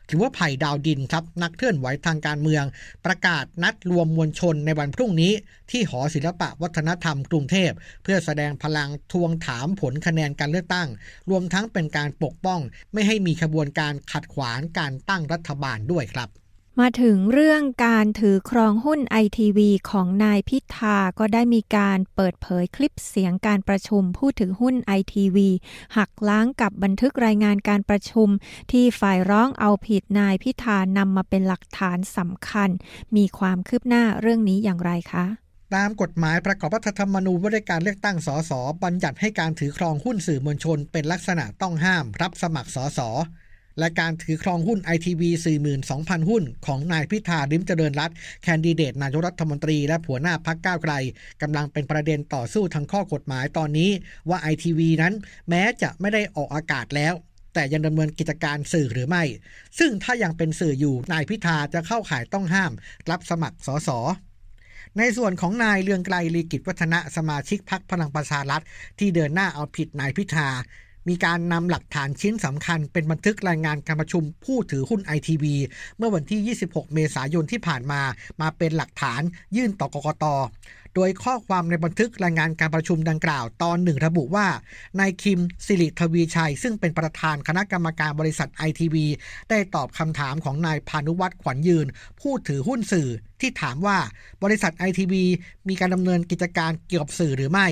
[0.08, 2.64] หรือว่าไผ่ดาวดินครับนักเคลื่อนไหวทางการเมือง
[3.06, 5.32] ประกาศนัดรวมมวลชนในวันพรุ่งนี้
[5.72, 7.72] ที่หอศิลปะวัฒนธรรมกรุงเทพ
[8.04, 10.88] เพื่อแสดงพลังทวงถามผลคะแนนการเลือกตั้ง
[11.30, 12.60] รวมทั้งเป็นการปกป้อง
[12.94, 16.30] ไม่ให้มีขบวนการขัดขวางการตั้งรัฐบาลด้วยครับ
[16.80, 25.50] มาถึงเรื่องการถือครองหุ้นไอทีวีของนายพิธาก็ได้มีการเปิดเผยคลิปเสียงการประชุมผู้ถือหุ้นไอทีวี
[25.98, 28.30] หักล้างกับบันทึกรายงานการประชุม
[28.72, 32.70] ที่ฝ่ายร้องเอาผิดนายพิธานำมาเป็นหลักฐานสำคัญ
[33.16, 35.26] มีความคืบหน้าเรื่องนี้อย่างไรคะ
[35.76, 38.52] ตามกฎหมายประกอบรัฐธรรมนูญว่าด้วยการเลือกตั้งสส
[38.84, 43.00] บัญญัติให้การถือครองหุ้นสื่อมวลชน เป็นลักษณะต้องห้ามรับสมัครสส
[43.80, 45.30] และการถือครองหุ้นไอทีวี
[45.80, 48.12] 42,000 หุ้น ของนายพิธาริมเจริญรัต
[48.44, 50.94] แคนดิเดตนายกรัฐมนตรีและผัวหน้าพักก้าวไกล
[51.42, 53.92] กำลังเป็นประเด็นต่อสู้ทางข้อกฎหมายตอนนี้
[54.30, 55.14] ว่าไอทีวีนั้น
[55.50, 57.14] แม้จะไม่ได้ออกอากาศแล้ว
[57.54, 59.24] แต่ยังดำเนินกิจการสื่อหรือไม่
[59.80, 62.72] ซึ่งถ้ายังเป็นสื่ออยู่ นายพิธาจะเข้าข่ายต้องห้าม
[63.10, 63.90] รับสมัครสส
[64.98, 68.64] ในส่วนของนายเลืองไกลลีกิจวัฒนะสมาชิกพักพลังประชารัฐ
[69.00, 70.50] ที่เดินหน้าเอาผิดนายพิธา
[71.10, 75.56] มีการนำหลักฐานชิ้นสำคัญเป็นบันทึกรายงานการประชุมผู้ถือหุ้นไอทีวี
[75.98, 78.02] เมื่อวันที่ 26 เมษายนที่ผ่านมา
[78.42, 79.22] มาเป็นหลักฐาน
[79.56, 80.26] ยื่นต่อกกต
[80.96, 84.48] โดยข้อความในบันทึกรายงานการประชุมดังกล่าวตอนหนึ่งระบุว่า
[85.00, 89.06] นายคิมสิริทวีชัย ซึ่งเป็นประธานคณะกรรมการบริษัทไอทีวี
[89.50, 91.88] ได้ตอบคำถามของนายพานุวัตรขวัญยืน
[92.22, 93.10] ผู้ถือหุ้นสื่อ
[93.42, 93.98] ที่ถามว่า
[94.44, 95.26] บริษัทไอทีวี
[95.68, 97.68] มีการดำเนินกิจการเกี่ยวกับสื่อหรือไม่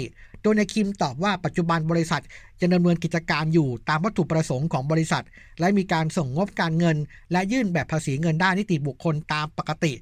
[0.48, 2.24] ดยนายคิมตอบว่าปัจจุบันบริษัท
[2.62, 5.24] จะดำเนินกิจการอยู่ตามวัตถุประสงค์ของบริษัท
[5.60, 6.98] และมีการส่งงบการเงิน
[7.32, 9.94] และยื่นแบบภาษีเงินด้านนิติบุคคลตามปกติ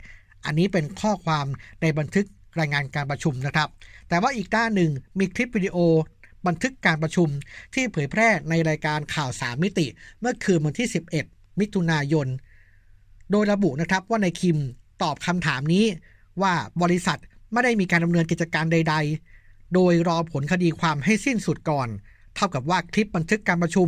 [0.45, 1.45] อันนี้เป็นข้อความ
[1.81, 2.25] ในบันทึก
[2.59, 3.69] รายงานการประชุมนะครับ
[4.09, 5.77] แต่ว่าอีกด้านหนึ่งมีคลิปวิดีโอ
[6.47, 7.29] บันทึกการประชุม
[7.73, 9.87] ที่เผยแพร่ในรายการข่าวสามมิติ
[10.19, 10.87] เมื่อคืนวันที่
[11.23, 12.27] 11 มิถุนายน
[13.31, 14.59] โดยระบุนะครับว่านายคิม
[15.03, 15.85] ตอบคำถามนี้
[16.41, 17.19] ว่าบริษัท
[17.51, 19.34] ไม่ได้มีการดำเนินกิจการใดๆ
[19.73, 21.87] โดยรอผลคดีความให้สิ้นสุดก่อน
[22.35, 23.87] เท่ากับว่าคลิปบันทึกการประชุม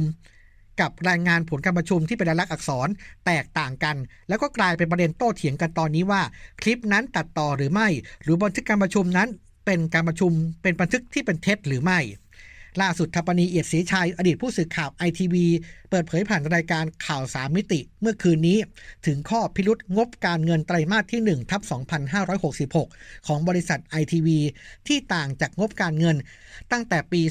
[0.81, 2.87] กับรายงานผลการประชุมที่เป็นลายลักษณ์อักษร
[3.25, 3.95] แตกต่างกัน
[4.27, 6.21] แล้วก็กลายเป็นประเด็นโต้เถียงกันตอนนี้ว่า
[6.61, 7.87] คลิปนั้นตัดต่อหรือไม่
[8.23, 9.29] หรือบันทึกการประชุมนั้น
[9.65, 11.99] เป็นการประชุมเป็นบันทึกที่เป็นเท็จหรือไม่
[12.81, 15.45] ล่าสุดทัปนีเอียดศรีชัย อดีตผู้สื่อข่าวไอทีวี
[15.89, 18.57] เปิดเผยผ่านรายการข่าวสามมิติ เมื่อคืนนี้
[19.05, 21.61] ถึงข้อพิรุษงบการเงินไตรมาสที่ 1 ทับ
[22.65, 24.39] 2566 ของบริษัทไอทีวี
[24.87, 26.17] ที่ต่างจากงบการเงิน
[26.71, 27.21] ตั้งแต่ปี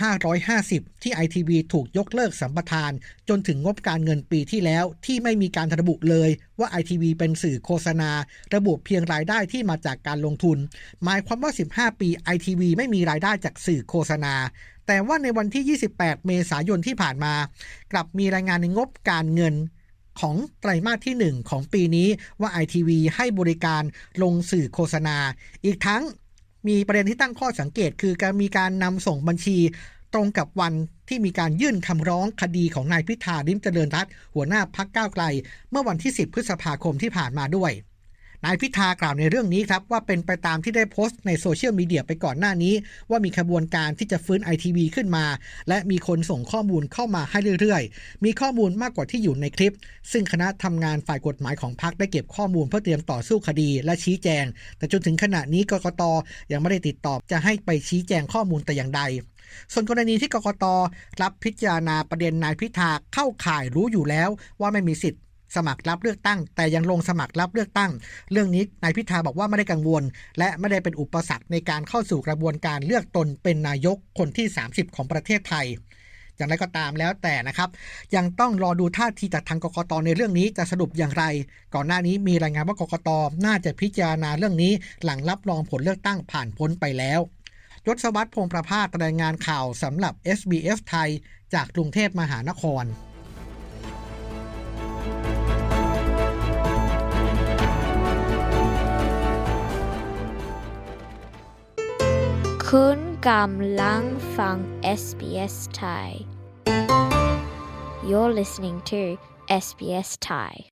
[0.00, 2.92] 2550 ที่ไอทีวีถูกยกเลิกสัมปทาน
[3.28, 6.30] จนถึงงบการเงินปีที่แล้วที่ไม่มีการระบุเลย
[6.62, 8.10] ว่าไอทีวีเป็นสื่อโฆษณา
[8.54, 10.58] ระบุเพียงรายได้ที่มาจากการลงทุน
[11.04, 14.34] หมายความว่า 15 ปีไอทีวีไม่มีรายได้จากสื่อโฆษณา
[14.86, 17.34] แต่ว่าในวันที่ 28 เมษายนที่ผ่านมา
[17.92, 19.54] กลับมีรายงานในงบการเงิน
[20.20, 22.08] ของไตรมาสที่ 1 ของปีนี้
[22.40, 23.82] ว่า ITV ให้บริการ
[24.22, 25.16] ลงสื่อโฆษณา
[25.64, 26.02] อีกทั้ง
[26.68, 29.58] มีประเด็นที่ตั้งข้อสังเกต คือการมีการนำส่งบัญชี
[30.14, 30.74] ตรงกับวัน
[31.08, 35.24] ที่มีการยื่นคำร้องคดีของนายพิธา ลิ้มเจริญรัตน์ หัวหน้าพรรคก้าวไกล
[35.70, 37.72] เมื่อวันที่ 10 พฤษภาคมที่ผ่านมาด้วย
[38.46, 42.74] นายพิธากล่าวในเรื่องนี้ครับ ว่าเป็นไปตามที่ได้โพสต์ในโซเชียลมีเดียไปก่อนหน้านี้
[43.10, 45.24] ว่ามีขบวนการที่จะฟื้นไอทีวีขึ้นมา
[45.68, 49.76] และมีคนส่งข้อมูลเข้ามาให้เรื่อยๆ มีข้อมูลมากกว่าที่อยู่ในคลิป
[50.12, 54.44] ซึ่งคณะทำงานฝ่ายกฎหมายของพรรคได้เก็บข้อมูลเพื่อเตรียมต่อสู้คดีและชี้แจง
[54.76, 56.02] แต่จนถึงขณะนี้กกต
[56.52, 59.02] ยังไม่ได้ติดต่อจะให้ไปชี้แจงข้อมูลแต่อย่างใด
[59.72, 60.64] ส่วนกรณีที่กกต
[61.22, 64.28] รับพิจารณาประเด็นนายพิธาเข้าข่ายรู้อยู่แล้ว
[64.60, 65.22] ว่าไม่มีสิทธิ์
[65.56, 67.90] สมัครรับเลือกตั้ง แต่ยังลงสมัครรับเลือกตั้ง
[68.32, 70.02] เรื่องนี้นายพิธาบอกว่าไม่ได้กังวล
[70.38, 75.66] และไม่ได้เป็นอุปสรรคในการเข้าสู่กระบวนการเลือกตนเป็นนายกคนที่ 30 ของประเทศไทย
[76.36, 77.68] อย่างไรก็ตามแล้วแต่นะครับ
[78.16, 81.24] ยังต้องรอดูท่าทีจากทางกกตในเรื่องนี้จะสรุปอย่างไร
[81.74, 83.08] ก่อนหน้านี้มีรายงานว่ากกต
[83.46, 84.72] น่าจะพิจารณาเรื่องนี้
[85.04, 87.20] หลังรับรองผลเลือกตั้งผ่านพ้นไปแล้ว
[87.86, 91.10] ยศวัตรพงประภาสรายงานข่าวสำหรับ SBS ไทย
[91.54, 92.84] จากกรุงเทพมหานคร
[102.68, 104.02] คุณกำลัง
[104.36, 104.56] ฟัง
[105.00, 106.08] SBS Thai
[108.08, 109.02] You're listening to
[109.64, 110.71] SBS Thai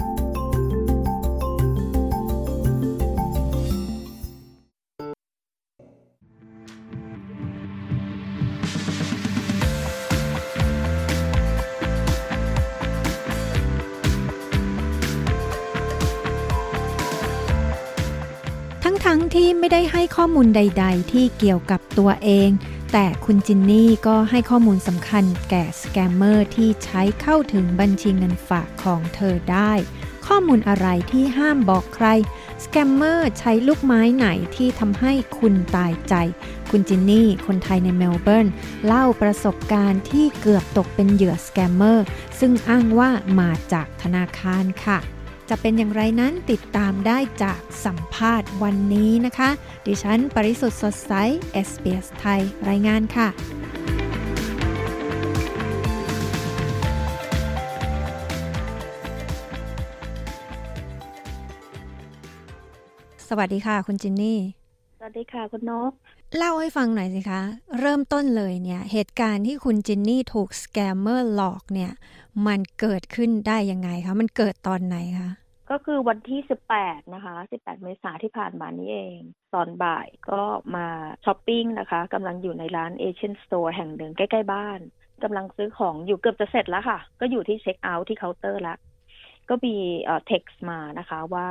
[20.23, 22.49] ข้อมูลใด ๆ ที่เกี่ยวกับตัวเอง
[22.93, 29.73] แต่คุณจินนี่ก็ให้ข้อมูลสำคัญแก่สแกมเมอร์ที่ใช้เข้าถึงบัญชีเงินฝากของเธอได้
[30.27, 32.07] ข้อมูลอะไรที่ห้ามบอกใคร
[32.63, 36.13] สแกมเมอร์ใช้ลูกไม้ไหนที่ทำให้คุณตายใจ
[36.71, 38.47] คุณจินนี่ คนไทยในเมลเบิร์น
[38.85, 42.05] เล่าประสบการณ์ที่เกือบตกเป็นเหยื่อสแกมเมอร์
[42.39, 44.99] ซึ่งอ้างว่ามาจากธนาคารค่ะ
[45.53, 49.49] จะเป็นอย่างไรนั้นติดตามได้จากสัมภาษณ์วันนี้นะคะ
[49.85, 51.13] ดิฉันปริสุทธ์สดใส
[51.67, 53.27] SBS ไทย รายงานค่ะ
[63.27, 64.39] สวัสดีค่ะ คุณจินนี่
[64.97, 65.91] สวัสดีค่ะคุณนก
[66.37, 67.41] เล่าให้ฟังหน่อยสิคะ
[67.79, 71.91] เริ่มต้นเลยเนี่ย เหตุการณ์ที่คุณจินนี่ถูกสแกมเมอร์หลอกเนี่ย
[72.47, 75.31] มันเกิดขึ้นได้ยังไงคะ มันเกิดตอนไหนคะ
[75.71, 76.39] ก็คือวันที่
[76.75, 79.19] 18 นะคะ 18 เมษาที่ผ่านมานี้เอง
[79.53, 80.41] ตอนบ่ายก็
[80.75, 80.87] มา
[81.25, 84.79] ช้อปปิ้งนะคะกำลังอยู่ในร้าน Asian store แห่งหนึ่งใกล้ ๆ บ้าน
[85.23, 88.77] กำลังซื้อของอยู่เกือบจะเสร็จแล้วค่ะ ก็อยู่ที่เช็คเอาท์ที่เคาน์เตอร์แล้ว
[89.49, 91.49] ก็มีเอ่อเท็กซ์มานะคะว่า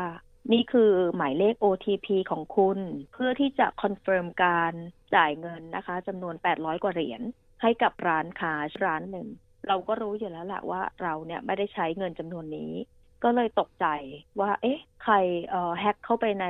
[0.53, 2.79] นี่คือหมายเลข OTP ของคุณ
[3.13, 4.73] เพื่อที่จะ confirm การ
[5.15, 7.23] จ่ายเงินนะคะจำนวน 800 กว่าเหรียญ
[7.63, 9.29] ให้กับร้านค้าร้านหนึ่ง
[9.69, 12.73] เราก็รู้อยู่แล้วแหละว่าเราเนี่ยไม่ได้ใช้เงินจำนวนนี้
[13.25, 13.87] ก็เลยตกใจ
[14.41, 15.15] ว่า เอ๊ะ ใคร
[15.49, 16.47] เอ่อแฮ็กเข้าไปใน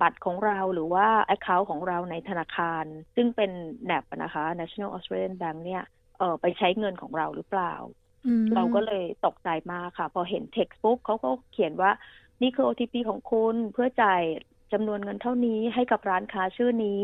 [0.00, 2.84] บัตรของเราหรือว่า Account ของเราในธนาคาร
[3.16, 3.50] ซึ่งเป็น
[3.90, 5.84] NAB นะคะ National Australian Bank เนี่ย
[6.18, 7.74] เออไปใช้เงินของเราหรือเปล่า
[8.54, 11.90] เราก็เลยตกใจมากค่ะ พอเห็น text ปุ๊บเขาก็เขียนว่า
[12.42, 14.22] นี่คือ OTP ของคุณเพื่อจ่าย
[14.72, 17.02] จำนวนเงินเท่านี้ให้กับร้านค้าชื่อนี้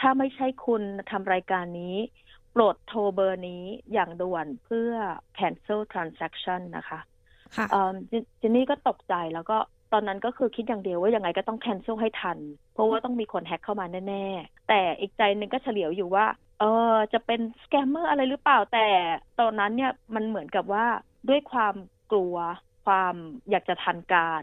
[0.00, 1.96] ถ้าไม่ใช่คุณทำรายการนี้
[2.27, 4.92] โปรดโทรเบอร์นี้อย่างด่วนเพื่อ
[5.38, 7.00] cancel transaction นะคะ
[7.56, 7.66] ค่ะ
[8.38, 9.58] เจนนี่ก็ตกใจแล้วก็
[9.92, 12.38] ตอนนั้นก็คือคิดอย่างเดียวว่ายังไงก็ต้อง cancel ให้ทัน
[12.74, 16.26] เพราะว่าต้องมีคนแฮ็กเข้ามาแน่ๆ แต่อีกใจหนึ่งก็เฉลียวอยู่ว่า
[16.60, 18.86] เออจะเป็นสแกมเมอร์อะไรหรือเปล่าแต่
[19.40, 20.86] ตอนนั้นเนี่ยมันเหมือนกับว่า
[21.28, 21.74] ด้วยความ
[22.12, 22.36] กลัว
[22.86, 23.14] ความ
[23.50, 24.42] อยากจะทันการ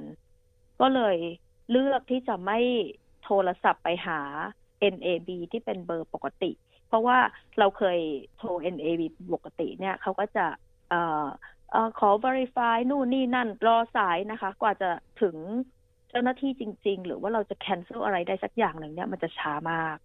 [0.81, 1.17] ก็เลย
[1.71, 2.59] เลือกที่จะไม่
[3.23, 4.19] โทรศัพท์ไปหา
[4.93, 6.64] NAB ที่เป็นเบอร์ปกติเพ
[6.95, 7.17] ราะว่า
[7.59, 7.99] เราเคย
[8.37, 9.01] โทร NAB
[9.33, 10.45] ปกติเนี่ยเขาก็จะ
[10.89, 11.25] เอ่อ
[11.99, 14.89] ขอ verify นู่นนี่นั่นรอสายนะคะ กว่าจะ
[15.21, 15.35] ถึง
[16.09, 19.97] เจ้าหน้าที่จริง ๆ หรือว่าเราจะ cancel อะไรได้สักอย่างหนึ่งเนี่ยมันจะช้ามาก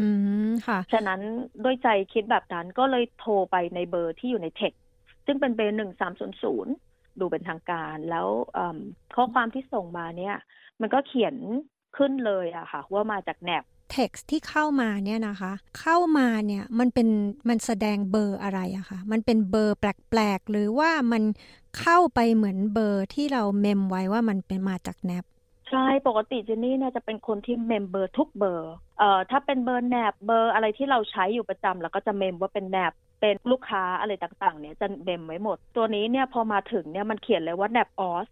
[0.00, 0.08] อื
[0.48, 1.20] มค่ะ ฉะนั้น
[1.64, 4.72] ด้วยใจคิดแบบนั้นก็เลยโทรไปในเบอร์ที่อยู่ในเทค
[5.26, 6.72] ซึ่งเป็นเบอร์หนึ่งสามศูนย์ศูนย์
[7.20, 8.28] ดูเป็นทางการแล้ว
[9.14, 10.36] ข้อความที่ส่งมาเนี่ย
[10.80, 11.34] มันก็เขียน
[11.96, 13.64] ขึ้นเลยอะค่ะ ว่ามาจากแนบ
[13.96, 17.08] text ที่เข้ามาเนี่ยนะคะ เข้ามาเนี่ยมันเป็น
[17.48, 21.22] มันแสดงเบอร์อะไรอะคะมันเป็นเบอร์แปลกๆ หรือว่ามัน
[21.80, 25.24] เข้าไปเหมือนเบอร์ที่เราเมมไว้ว่ามันเป็นมาจาก NAB
[25.70, 38.26] ใช่ ปกติจินนี่เนี่ยจะเป็นคนที่เมมเบอร์ทุกเบอร์เอ่อถ้าเป็นเบอร์ NAB เบอร์อะไรที่เราใช้อยู่ประจำแล้วก็จะเมมว่าเป็น NABเป็นลูกค้าอะไรต่างๆ เนี่ยจะเมมไว้หมด ตัวนี้เนี่ยพอมาถึงเนี่ยมันเขียนเลยว่า NAB Aus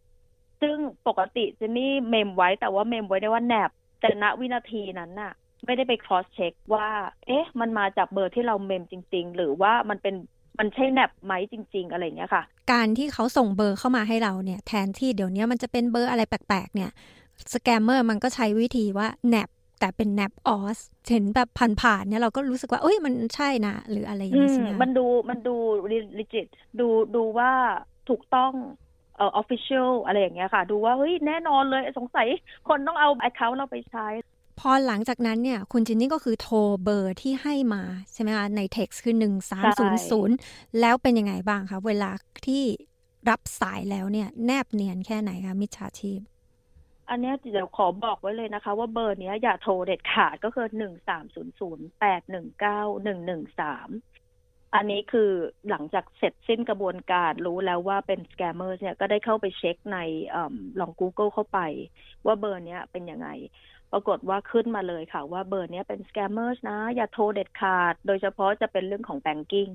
[0.61, 0.77] ซึ่ง
[1.09, 5.33] ปกติจินนี่เมมไว้แต่ว่าเมมไว้ได้ว่า NAB แต่ณวินาทีนั้นน่ะ
[5.66, 6.88] ไม่ได้ไป cross check ว่า
[7.27, 10.14] เอ๊ะ มันมาจากเบอร์ที่เราเมมจริง ๆ หรือว่ามันเป็น
[10.59, 16.90] มันใช่ NAB ไหมจริง ๆ อะไรเงี้ยค่ะ การที่เขาส่งเบอร์เข้ามาให้เราเนี่ย แทนที่เดี๋ยวนี้มันจะเป็นเบอร์อะไรแปลกๆเนี่ย
[17.55, 19.49] สแกมเมอร์มันก็ใช้วิธีว่า NAB
[19.81, 20.79] แต่เป็น NAB Aus
[21.11, 21.48] เห็นแบบ
[21.83, 25.57] ผ่านๆเนี่ยเราก็รู้สึกว่าเอ้ยมันใช่นะ หรืออะไรอย่างเงี้ยมันดูมันดู
[26.18, 26.46] legit
[26.81, 27.51] ดูดูว่า
[28.09, 28.53] ถูกต้อง
[29.16, 32.27] เอ่อ official อะไรอย่างเงี้ยค่ะ ดูว่าเฮ้ยแน่นอนเลยสงสัย
[32.68, 34.07] คนต้องเอา account เราไปใช้
[34.64, 40.35] พอหลังจากนั้นเนี่ย คุณจินนี่ก็คือโทรเบอร์ที่ให้มา ใช่ไหมคะในเท็กซ์คือหนึ่งสามศูนย์ศูนย์
[40.81, 42.11] แล้วเป็นยังไงบ้างคะ เวลา
[42.46, 42.62] ที่
[43.31, 46.20] รับสายแล้วเนี่ย แนบเนียนแค่ไหนคะมิจฉาชีพ
[47.09, 53.88] อันนี้เดี๋ยวขอบอกไว้เลยนะคะ ว่าเบอร์นี้อย่าโทรเด็ดขาดก็คือหนึ่งสามศูนย์ศูนย์แปดหนึ่งเก้าหนึ่งหนึ่งสาม
[54.75, 55.31] อันนี้คือ
[55.70, 59.98] หลังจากเสร็จสิ้นกระบวนการรู้แล้วว่าเป็นสแกมเมอร์เนี่ยก็ได้เข้าไปเช็คใน
[60.35, 60.37] อ
[60.81, 61.61] ลอง Google เข้าไป
[62.27, 63.29] ว่าเบอร์นี้เป็นยังไง
[63.93, 69.69] ปรากฏว่าขึ้นมาเลยค่ะ ว่าเบอร์นี้เป็นสแกมเมอร์นะ อย่าโทรเด็ดขาด โดยเฉพาะจะเป็นเรื่องของ banking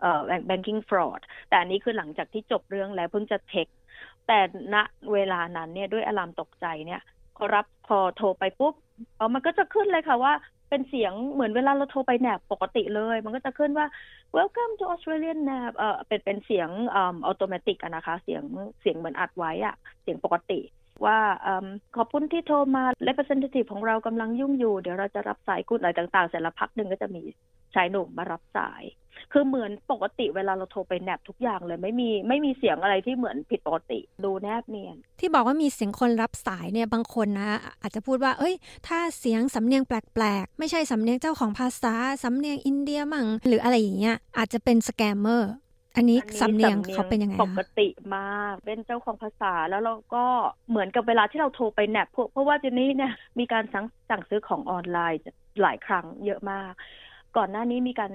[0.00, 3.68] เอ่อ banking fraud แต่อันนี้คือหลังจากที่จบเรื่องแล้วเพิ่งจะเช็ค
[4.26, 4.38] แต่
[4.74, 4.76] ณ
[5.12, 7.00] เวลานั้นเนี่ยด้วยอารามตกใจเนี่ย
[7.36, 8.74] พอรับพอโทรไปปุ๊บ
[9.16, 10.32] เออมันก็จะขึ้นเลยค่ะว่า
[10.70, 13.86] เป็นเสียงเหมือนเวลาเราโทรไปแนบปกติเลย มันก็จะขึ้นว่า
[14.36, 18.42] welcome to Australian NAB เออเป็นเป็นเสียงอัตโนมัติอะนะคะ เสียง
[18.80, 20.60] เสียงเหมือนอัดไว้อะเสียงปกติ
[21.06, 21.48] ว่าอ
[21.96, 27.22] ขอบคุณที่โทรมา representative ของเรากำลังยุ่งอยู่ เดี๋ยวเราจะรับสายคุณอะไรต่างๆ เสร็จแล้วพักหนึ่งก็จะมี
[27.74, 28.82] ชายหนุ่มมารับสาย
[29.32, 37.50] คือเหมือนปกติเวลาเราโทรไปแนบทุกอย่างเลยไม่มีไม่มีเสียงอะไรที่เหมือนผิดปกติ ดูแนบเนียน ที่บอกว่ามีเสียงคนรับสายเนี่ยบางคนนะ
[37.82, 38.54] อาจจะพูดว่า เอ้ย
[38.86, 45.50] ถ้าเสียงสำเนียงแปลกๆ ไม่ใช่สำเนียงเจ้าของภาษาสำเนียงอินเดียมั่งหรืออะไรอย่างเงี้ยอาจจะเป็นสแกมเมอร์
[45.96, 50.24] อันนี้สำเนียงเขาเป็นยังไงปกติมากเป็นเจ้าของภาษาแล้วเราก็
[50.70, 55.20] เหมือนกับเวลาที่เราโทรไปแนบเพราะว่าเจนนี่เนี่ยมีการสั่งสั่งซื้อของออนไลน์
[55.62, 56.72] หลายครั้งเยอะมาก
[57.36, 58.12] ก่อนหน้านี้มีการ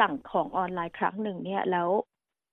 [0.00, 1.90] สั่งของออนไลน์ครั้งหนึ่งเนี่ยแล้ว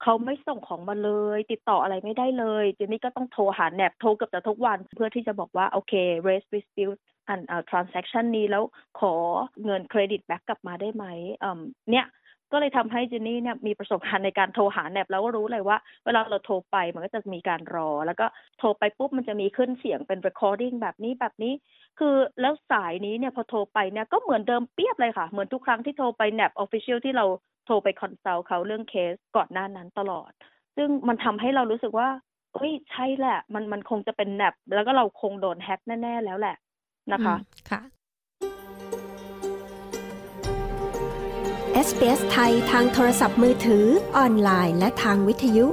[0.02, 5.94] เขาไม่ส่งของมาเลย ติดต่ออะไรไม่ได้เลยเจนนี่ก็ต้องโทรหาแนบโทรเกือบจะทุกวัน เพื่อที่จะบอกว่าโอเค
[6.28, 8.64] raise dispute อัน transaction นี้แล้ว
[9.00, 9.14] ขอ
[9.64, 11.06] เงินเครดิตแบ็กกลับมาได้ไหม
[11.92, 12.06] เนี่ย
[12.54, 18.26] ก็เลยทำให้เจนนี่เนี่ยมีประสบการณ์ในการโทรหาแนบแล้วก็รู้เลยว่า เวลาเราโทรไปมันก็จะมีการรอ แล้วก็
[18.60, 21.54] โทรไปปุ๊บมันจะมีขึ้นเสียงเป็น recording แบบนี้แบบนี้
[22.00, 27.26] คือแล้วสายนี้เนี่ยพอโทรไปเนี่ยก็เหมือนเดิมเปี๊ยบเลยค่ะ เหมือนทุกครั้งที่โทรไป NAB official ที่เรา
[27.66, 30.32] โทรไป consult เขาเรื่องเคสก่อนหน้านั้นตลอด
[30.76, 32.10] ซึ่งมันทำให้เรารู้สึกว่า
[32.56, 36.56] เฮ้ยใช่แหละ มันมันคงจะเป็น NAB แล้วก็เราคงโดนแฮ็กแน่ ๆ แล้วแหละ
[37.14, 37.36] นะคะ
[37.70, 37.82] ค่ะ
[41.76, 43.86] SBS ไทยทางโทรศัพท์มือถือ
[44.18, 45.68] ออนไลน์ และทางวิทยุ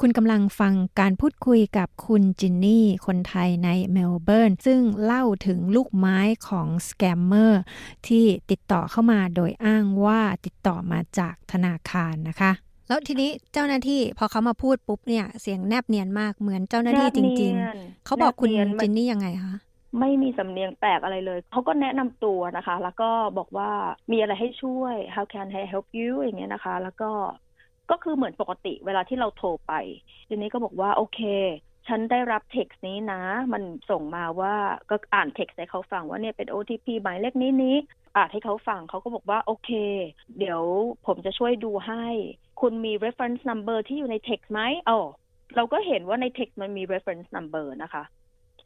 [0.00, 6.18] คุณกำลังฟังการพูดคุยกับคุณจินนี่ คนไทยในเมลเบิร์น ซึ่งเล่าถึงลูกไม้
[6.48, 7.62] ของสแกมเมอร์
[8.06, 12.52] ที่ติดต่อเข้ามาโดยอ้างว่าติดต่อมาจากธนาคารนะคะ
[12.88, 18.50] แล้วทีนี้เจ้าหน้าที่พอเขามาพูดปุ๊บเนี่ย เสียงแนบเนียนมากเหมือนเจ้าหน้าที่จริง ๆ เขาบอกคุณ
[18.82, 19.54] จินนี่ยังไงคะ
[20.00, 23.70] ไม่มีสำเนียงแปลกอะไรเลย เขาก็แนะนำตัวนะคะ แล้วก็บอกว่า
[24.12, 27.10] มีอะไรให้ช่วย how can I help you อย่างเงี้ยนะคะ แล้วก็
[27.90, 29.72] ก็คือเหมือนปกติเวลาที่เราโทรไป
[30.28, 31.20] ทีนี้ก็บอกว่าโอเค
[31.88, 33.22] ฉันได้รับเท็กซ์นี้นะ
[33.52, 34.54] มันส่งมาว่า
[34.90, 37.76] ก็อ่านเท็กซ์ให้เขาฟังว่าเนี่ยเป็น OTP หมายเลขนี้นี้
[38.16, 39.70] อ่านให้เขาฟังเขาก็บอกว่าโอเค
[40.38, 40.62] เดี๋ยว
[41.06, 42.06] ผมจะช่วยดูให้
[42.60, 44.98] คุณมี reference number ที่อยู่ในเท็กซ์ไหมอ๋อ
[45.56, 48.02] เราก็เห็นว่าในเท็กซ์มันมี reference number นะคะ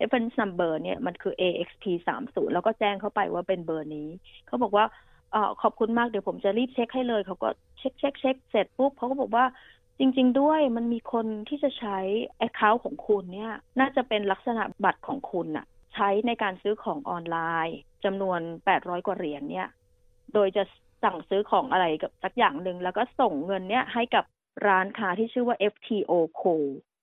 [0.01, 4.09] reference number เนี่ยมันคือ AXP 3 0แล้วก็แจ้งเข้าไปว่าเป็นเบอร์นี้
[4.47, 4.85] เขาบอกว่า
[5.35, 9.45] อขอบคุณมากเดี๋ยวผมจะรีบเช็คให้เลย เขาก็เช็คเช็คเช็คเสร็จปุ๊บเขาก็บอกว่า
[9.99, 11.99] จริง ๆ ด้วยมันมีคนที่จะใช้
[12.47, 17.37] Account ของคุณเนี่ย น่าจะเป็นลักษณะบัตรของคุณอะใช้ในการซื้อของออนไล
[17.67, 18.41] น์จำนวน
[18.75, 19.69] 800 กว่าเหรียญเนี่ย
[20.35, 20.65] โดยจะ
[21.03, 24.25] สั่งซื้อของอะไรกับสักอย่างหนึ่งแล้วก็ส่งเงินเนี่ยให้กับ
[24.67, 26.55] ร้านค้าที่ชื่อว่า FTO Co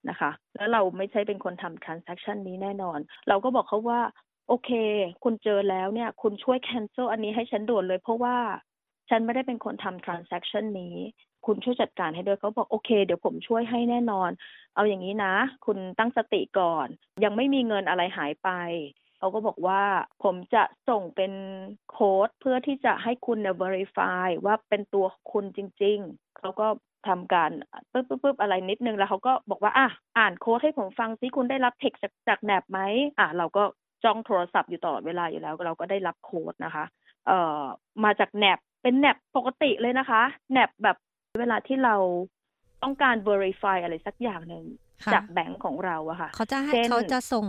[0.10, 4.02] นะคะ แล้วเราไม่ใช่เป็นคนทำ transaction นี้แน่นอน เราก็บอกเขาว่า
[4.48, 4.72] โอเค
[5.24, 8.38] คุณเจอแล้วเนี่ย คุณช่วย cancel อันนี้ให้ฉันด่วนเลยเพราะว่า
[9.10, 10.96] ฉันไม่ได้เป็นคนทำ transaction นี้
[11.46, 14.30] คุณช่วยจัดการให้ด้วยเขาบอกโอเค เดี๋ยวผมช่วยให้แน่นอน
[14.76, 15.34] เอาอย่างนี้นะ
[15.66, 16.88] คุณตั้งสติก่อน
[17.24, 18.50] ยังไม่มีเงินอะไรหายไป
[19.20, 19.82] เขาก็บอกว่า
[20.24, 21.34] ผมจะส่งเป็น
[21.92, 26.68] โค้ดเพื่อที่จะให้คุณเนี่ย verify ว่าเป็นตัวคุณจริง ๆ เขาก็
[27.08, 27.52] ทำการ
[27.92, 32.80] ปึ๊บปึ๊บปึ๊บอะไรนิดนึงแล้วเขาก็บอกว่าอะอ่านโค้ดให้ผมฟังซิคุณได้รับเทคจากจากแนบไหม
[33.20, 33.64] อะเราก็
[34.04, 36.86] จ้องโทรศัพท์อยู่ตลอดเวลาอยู่แล้ว เราก็ได้รับโค้ดนะคะ
[37.28, 37.62] เอ่อ
[38.04, 40.98] มาจากแนบเป็นแนบปกติเลยนะคะแนบแบบ
[41.40, 41.96] เวลาที่เรา
[42.84, 44.66] ต้องการ verify อะไรสักอย่างหนึ่ง
[45.14, 47.46] จากแบงก์ของเราอะค่ะเขาจะให้เขาจะส่ง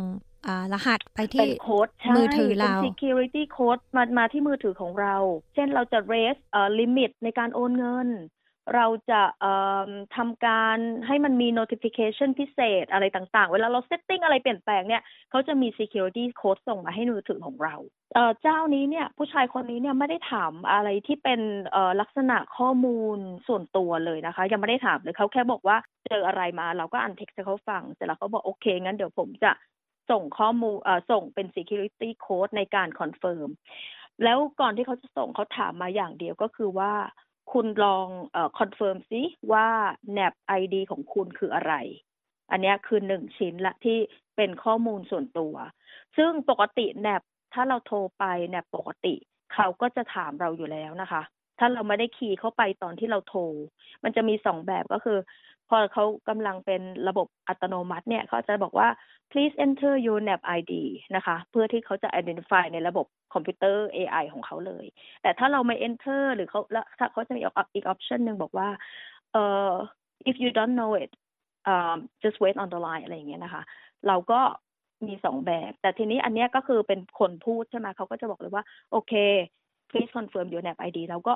[0.72, 5.16] รหัสไปที่เป็นโค้ดมือถือเราเป็น security code มามาที่มือถือของเรา
[5.55, 8.11] เช่นเราจะ raise เอ่อ limit ในการโอนเงิน
[8.76, 9.53] เราจะเอ่
[9.89, 17.74] อทำการให้มันมี notification พิเศษอะไรต่างๆ เวลาเรา setting อะไรเปลี่ยนแปลงเนี่ยเขาจะมี security code ส่งมาให้มือถือของเรา
[18.14, 21.41] เอ่อเจ้านี้เนี่ยผู้ชายคนนี้เนี่ยไม่ได้ถามอะไรที่เป็น
[21.72, 23.18] เอ่อลักษณะข้อมูล
[23.49, 25.76] ส่วนตัวเลยนะคะ ยังไม่ได้ถามเลยเขาแค่บอกว่า
[26.07, 29.51] เจออะไรมาเราก็อ่านเท็กซ์ให้เขาฟังเสร็จแล้วเขาบอกโอเคงั้นเดี๋ยวผมจะ
[30.11, 30.78] ส่งข้อมูล
[31.11, 33.48] ส่งเป็น security code ในการ confirm
[34.24, 36.92] แล้วก่อนที่เขาจะส่งเขาถามมาอย่างเดียวก็คือว่า
[37.52, 39.68] คุณลองเอ่อคอนเฟิร์มซิว่า
[40.18, 41.74] NAP ID ของคุณคืออะไร
[42.50, 43.98] อันนี้คือหนึ่งชิ้นละที่
[44.36, 45.54] เป็นข้อมูลส่วนตัว
[46.16, 47.22] ซึ่งปกติ NAB
[47.54, 49.14] ถ้าเราโทรไป NAP ปกติ
[49.54, 51.22] เขาก็จะถามเราอยู่แล้วนะคะ
[51.59, 53.42] ถ้าเราไม่ได้คีย์เข้าไปตอนที่เราโทร
[54.04, 55.18] มันจะมีสองแบบก็คือ
[55.69, 58.89] พอเขากำลังเป็นระบบอัตโนมัติเนี่ยเขาจะบอกว่า
[59.31, 60.73] please enter your NAB ID
[61.16, 64.85] นะคะ เพื่อที่เขาจะ identify ในระบบคอมพิวเตอร์ AI ของเขาเลย
[65.23, 68.69] แต่ถ้าเราไม่ enter หรือเขาแล้วเขาจะมีอีก option หนึ่งบอกว่า
[69.33, 69.73] เอ่อ
[70.31, 71.11] if you don't know it
[71.73, 73.62] um, just wait on the line อะไรอย่างเงี้ยนะคะ
[74.09, 74.41] เราก็
[75.07, 79.12] มีสองแบบ แต่ทีนี้อันเนี้ยก็คือเป็นคนพูดใช่ไหมเขาก็จะบอกเลยว่า โอเค
[79.91, 81.33] please confirm your NAB ID เราก็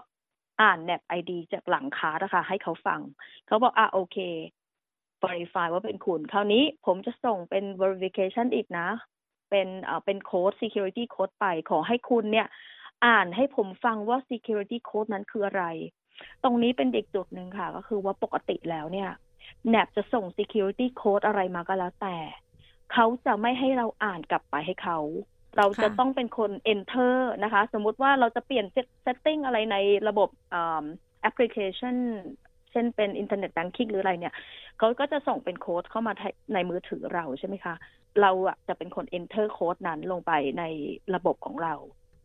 [0.60, 3.00] อ่าน NAP ID จากหลังคาร์ดนะคะให้เขาฟัง
[3.46, 4.18] เขาบอกอะโอเค
[5.22, 8.88] verify ว่าเป็นคุณ คราวนี้ผมจะส่งเป็น verification อีกนะ
[9.50, 12.46] เป็นเอ่อเป็นโค้ด security code ไปขอให้คุณเนี่ย
[13.06, 15.64] อ่านให้ผมฟังว่า security code นั้นคืออะไร
[16.42, 19.10] ตรงนี้เป็นเด็กจุดหนึ่งค่ะ ก็คือว่าปกติแล้วเนี่ย
[19.74, 22.16] NAP จะส่ง security code อะไรมาก็แล้วแต่
[22.92, 24.98] เขาจะไม่ให้เราอ่านกลับไปให้เขา
[25.56, 28.66] เราจะต้องเป็นคน enter นะคะ สมมุติว่าเราจะเปลี่ยน
[29.04, 29.76] setting อะไรใน
[30.08, 31.96] ระบบแอปพลิเคชัน
[32.70, 34.34] เช่นเป็นอินเทอร์เน็ตแบงกิ้งหรืออะไรเนี่ย
[34.78, 36.12] เขาก็จะส่งเป็นโค้ดเข้ามา
[36.54, 37.74] ในมือถือเราใช่ไหมคะ
[38.20, 40.64] เราอะจะเป็นคน enter โค้ดนั้นลงไปใน
[41.14, 41.74] ระบบของเรา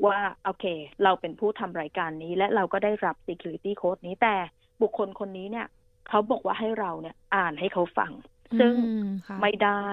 [0.06, 0.66] ว่าโอเค
[1.04, 4.36] เราเป็นผู้ทำรายการนี้ และเราก็ได้รับ security code นี้แต่
[4.82, 5.68] บุคคลคนนี้เนี่ย
[6.10, 8.12] เขาบอกว่าให้เราเนี่ยอ่านให้เขาฟัง
[8.60, 8.74] ซึ่ง
[9.42, 9.88] ไม่ได้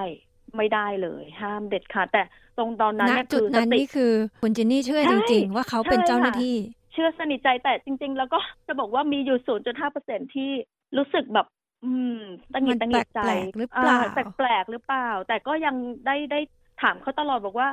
[0.56, 2.22] ไม่ได้เลย ห้ามเด็ดขาดแต่
[2.58, 6.56] ตรงตอนนั้นเนี่ยจุดนั้นนี่คือคุณจินนี่เชื่อจริง ๆ ว่าเขาเป็นเจ้าหน้าที่
[6.92, 10.50] เชื่อสนิทใจแต่จริง ๆ แล้วก็จะบอกว่ามีอยู่0.5เปอร์เซ็นที่
[10.96, 11.46] รู้สึกแบบ
[11.84, 12.20] อืม
[12.54, 13.20] ตังหิดตังหิดใจ
[13.58, 13.98] หรือเปล่า
[14.36, 15.76] แปลกๆหรือเปล่า แต่ก็ยัง
[16.06, 16.40] ได้ได้
[16.82, 17.68] ถามเขาตลอดบอกว่า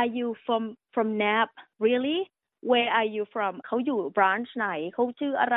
[0.00, 0.62] are you from
[0.94, 1.48] from NAP
[1.86, 2.18] really
[2.70, 5.56] where are you from เขาอยู่ branch ไหน เขาชื่ออะไร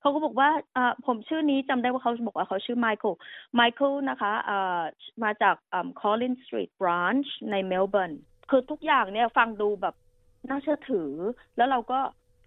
[0.00, 3.16] เขาก็บอกว่าอ่าผมชื่อนี้จำได้ว่าเขาบอกว่าเขาชื่อ Michael
[3.60, 4.82] Michael นะคะอ่า
[5.24, 8.12] มาจากอ่า Collins Street branch ในเมลเบิร์น
[8.50, 9.94] คือทุกอย่างเนี่ยฟังดูแบบ
[10.48, 11.10] น่าเชื่อถือ
[11.56, 12.00] แล้วเราก็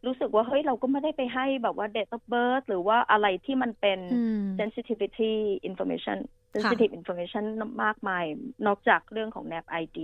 [0.05, 3.99] รู้สึกว่า เฮ้ย เราก็ไม่ได้ไปให้แบบว่า date of birth หรือว่าอะไรที่มันเป็น
[4.60, 5.34] sensitivity
[5.70, 6.18] information
[6.64, 7.45] sensitive information
[7.84, 8.24] มากมาย
[8.68, 9.99] นอกจากเรื่องของ NAP ID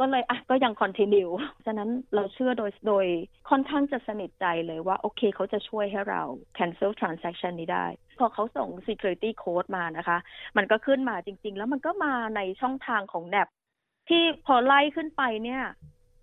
[0.00, 1.32] ก็เลยอะก็ยัง continue
[1.66, 3.06] ฉะนั้นเราเชื่อโดยโดย
[3.50, 6.22] ค่อนข้างจะสนิทใจเลยว่า โอเคเขาจะช่วยให้เรา
[6.58, 7.86] cancel transaction นี้ได้
[8.18, 10.18] พอเขาส่ง security code มานะคะ
[10.56, 13.48] มันก็ขึ้นมาจริง ๆ แล้วมันก็มาในช่องทางของ NAP
[14.08, 15.62] ที่พอไล่ขึ้นไปเนี่ย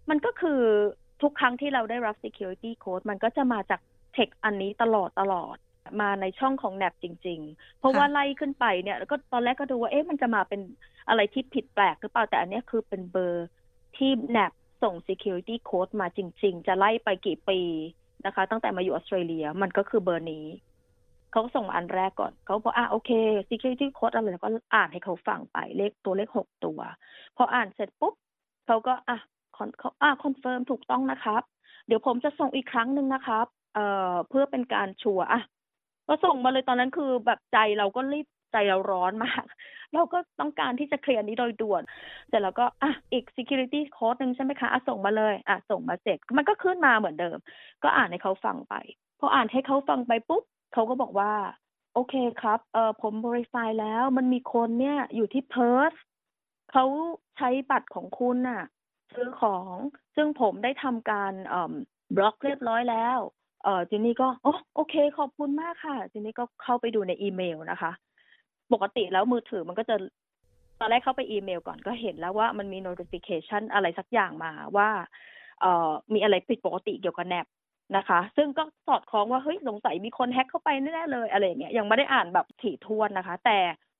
[0.09, 0.61] มันก็คือ
[1.21, 3.81] ทุกครั้งที่เราได้รับ security code มันก็จะมาจาก
[4.17, 5.57] text อันนี้ตลอดตลอด
[6.01, 10.61] มาในช่องของแนบจริง ๆ เพราะว่าไล่ขึ้นไปเนี่ยแล้วก็ตอนแรกก็ดูว่าเอ๊ะมันจะมาเป็น
[11.07, 13.47] อะไรที่ผิดแปลกหรือเปล่าแต่อันนี้คือเป็นเบอร์
[13.97, 14.51] ที่แนบ
[14.83, 17.59] ส่ง security code มาจริง ๆ จะไล่ไปกี่ปี
[18.25, 20.45] นะคะ ตั้งแต่มาอยู่ออสเตรเลียมันก็คือเบอร์นี้
[21.31, 23.11] เขาส่งอันแรกก่อนเขาบอกอะโอเค
[23.49, 26.79] security code อะไรแล้วก็อ่านให้เขาฟังไปเลขตัวเลขหกตัว
[27.37, 28.13] พออ่านเสร็จปุ๊บ
[28.67, 29.17] เขาก็อะ
[29.53, 31.43] เขาอะ confirm ถูกต้องนะครับ
[31.87, 35.41] เดี๋ยวผมจะส่งอีกครั้งหนึ่งนะครับเอ่อเพื่อเป็นการชัวร์อะ
[36.07, 39.43] ก็ส่งมาเลยตอนนั้นคือแบบใจเราก็รีบใจเราร้อนมาก
[39.93, 41.83] เราก็ต้องการที่จะเคลียร์นี้โดยด่วน
[42.29, 47.37] เสร็จแล้วก็อะอีก security code หนึ่งใช่ไหมคะอะส่งมาเลยอะส่งมาเสร็จมันก็ขึ้นมาเหมือนเดิม
[47.83, 48.73] ก็อ่านให้เขาฟังไป
[49.19, 50.43] พออ่านให้เขาฟังไปปุ๊บ
[50.73, 51.33] เขาก็บอกว่า
[51.93, 55.93] โอเคครับเออผมบริไฟแล้วมันมีคนเนี่ยอยู่ที่เพิร์ธ
[56.71, 56.85] เขา
[57.37, 58.63] ใช้บัตรของคุณน่ะ
[59.15, 59.75] ซื้อของ
[60.15, 61.33] ซึ่งผมได้ทำการ
[62.15, 63.19] บล็อกเรียบร้อยแล้ว
[63.63, 67.91] เออจีนี่ก็โอ้โอเค ขอบคุณมากค่ะจีนี่ก็เข้าไปดูในอีเมลนะคะ
[68.73, 69.95] ปกติแล้วมือถือมันก็จะ
[70.79, 74.89] ตอนแรกเข้าไปอีเมลก่อนก็เห็นแล้วว่ามันมี notification อะไรสักอย่างมาว่า
[75.61, 77.47] เอ่อมีอะไรผิดปกติเกี่ยวกับแนบ
[77.97, 83.59] นะคะ ซึ่งก็สอดคล้องว่าเฮ้ยสงสัยมีคนแฮ็กเข้าไปแน่เลยอะไรอย่างเงี้ยยังไม่ได้อ่านแบบถี่ถ้วนนะคะ แต่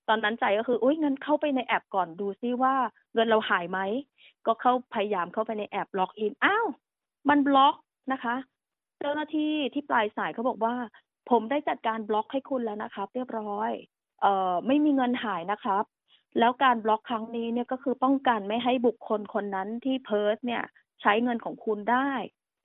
[0.10, 2.76] ตอนนั้นใจก็คืออุ้ยงั้นเข้าไปในแอปก่อนดูซิว่า
[3.14, 3.80] เงินเราหายไหม
[4.46, 6.68] ก็เข้าพยายามเข้าไปในแอปล็อกอินอ้าว
[7.30, 7.76] มันบล็อก
[8.14, 8.36] นะคะ
[9.04, 10.76] เจ้าหน้าที่ที่ปลายสายเขาบอกว่า
[11.30, 13.72] ผมได้จัดการบล็อกให้คุณแล้วนะครับ เรียบร้อย
[14.22, 15.84] เอ่อไม่มีเงินหายนะครับ
[16.40, 20.64] แล้วการบล็อกครั้งนี้เนี่ยก็คือป้องกันไม่ให้บุคคลคนนั้นที่เพิร์ทเนี่ย
[21.02, 22.12] ใช้เงินของคุณได้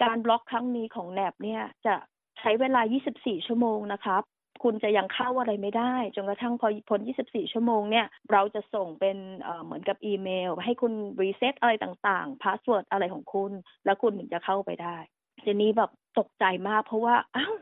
[0.03, 1.95] การบล็อกครั้งนี้ของ NAB เนี่ยจะ
[2.41, 2.81] ใช้เวลา
[3.15, 4.23] 24 ชั่วโมงนะครับ
[4.63, 13.53] คุณจะยังเข้าอะไรไม่ได้ จนกระทั่งพอพ้น 24 ชั่วโมงเนี่ย เราจะส่งเป็นเอ่อเหมือนกับอีเมล ให้คุณรีเซ็ตอะไรต่างๆ password อะไรของคุณ
[13.85, 14.97] แล้วคุณถึงจะเข้าไปได้
[15.45, 17.55] ทีนี้แบบ ตกใจมากเพราะว่าอ้าว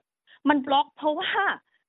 [0.48, 1.32] มันบล็อกเพราะว่า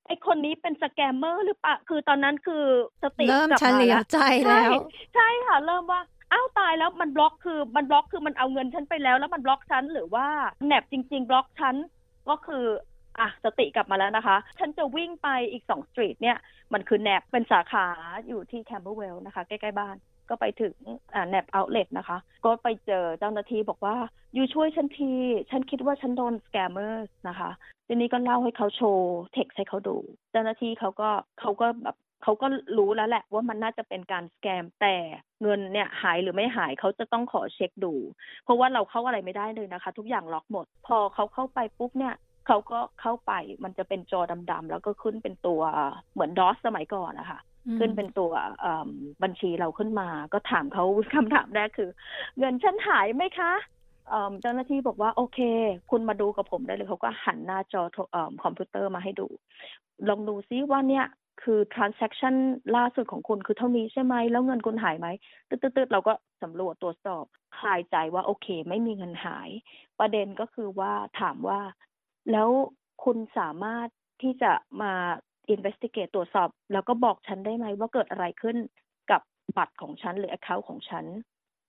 [0.06, 2.64] ไอคนนี้เป็นสแกมเมอร์หรือเปล่าคือตอนนั้นคือ
[3.02, 4.78] สติเริ่มกลับเฉมาลียแล้ววใจแล้วใช่
[5.14, 6.00] ใช่ค่ะ เริ่มว่า
[6.32, 10.26] อ้าวตายแล้วมันบล็อกคือมันบล็อกคือมันเอาเงินฉันไปแล้ว แล้วมันบล็อกฉันหรือว่า
[10.66, 11.76] แนบจริง ๆ บล็อกฉัน
[12.28, 12.64] ก็คือ
[13.18, 16.36] อะสติกลับมาแล้วนะคะ ฉันจะวิ่งไปอีกสองสตรีทเนี่ย
[16.72, 17.86] มันคือแนบเป็นสาขา
[18.26, 19.96] อยู่ที่แคมเบอร์เวลนะคะ ใกล้ ๆ บ้าน
[20.28, 20.74] ก็ไปถึง
[21.14, 23.96] อ่าแนบเอาเล t นะคะ ก็ไปเจอเจ้าหน้าที่บอกว่า
[24.34, 25.12] อยู่ช่วยฉันที
[25.50, 27.50] ฉันคิดว่าฉันโดน scammer นะคะ
[27.88, 29.96] ทีนี้ก็เล่าให้เขาโชว์เท็กซ์ให้เขาดู
[30.32, 31.10] เจ้าหน้าที่เขาก็
[31.40, 32.46] เขาก็แบบเขาก็
[32.78, 34.96] รู้แล้วแหละว่ามันน่าจะเป็นการ scam แต่
[35.42, 37.94] เงินเนี่ยหายหรือไม่หายเขาจะต้องขอเช็คดู
[38.44, 42.14] เพราะว่าเราเข้าอะไรไม่ได้เลยนะคะ ทุกอย่างล็อกหมด พอเขาเข้าไปปุ๊บเนี่ย
[42.46, 43.32] เขาก็เข้าไป
[43.64, 44.20] มันจะเป็นจอ
[44.50, 45.60] ดำๆแล้วก็ขึ้นเป็นตัว
[46.12, 47.38] เหมือน DOS สมัยก่อนนะคะ
[47.78, 48.30] ขึ้นเป็นตัว
[49.22, 51.90] บัญชีเราขึ้นมา ก็ถามเขาคำถามแรกคือ
[52.38, 53.52] เงินฉันหายไหมคะ
[54.40, 55.40] เจ้าหน้าที่บอกว่าโอเค
[55.90, 57.82] คุณมาดูกับผมได้เลยเขาก็หันหน้าจอ
[58.42, 59.26] คอมพิวเตอร์มาให้ดู
[60.08, 61.06] ลองดูซิว่าเนี่ย
[61.42, 62.34] คือ transaction
[62.76, 65.08] ล่าสุดของคุณคือเท่านี้ใช่ไหม แล้วเงินคุณหายไหม
[65.48, 66.12] ตืดๆเราก็
[66.42, 67.24] สำรวจตรวจสอบ
[67.58, 69.50] คลายใจว่าโอเค ไม่มีเงินหาย
[70.00, 71.60] ประเด็นก็คือว่าถามว่า
[72.32, 72.48] แล้ว
[73.04, 73.88] คุณสามารถ
[74.22, 74.52] ที่จะ
[74.82, 74.92] มา
[75.54, 78.56] investigate ตรวจสอบ แล้วก็บอกฉันได้ไหมว่าเกิดอะไรขึ้น
[79.10, 79.22] กับ
[79.56, 81.04] บัตรของฉันหรือ account ของฉัน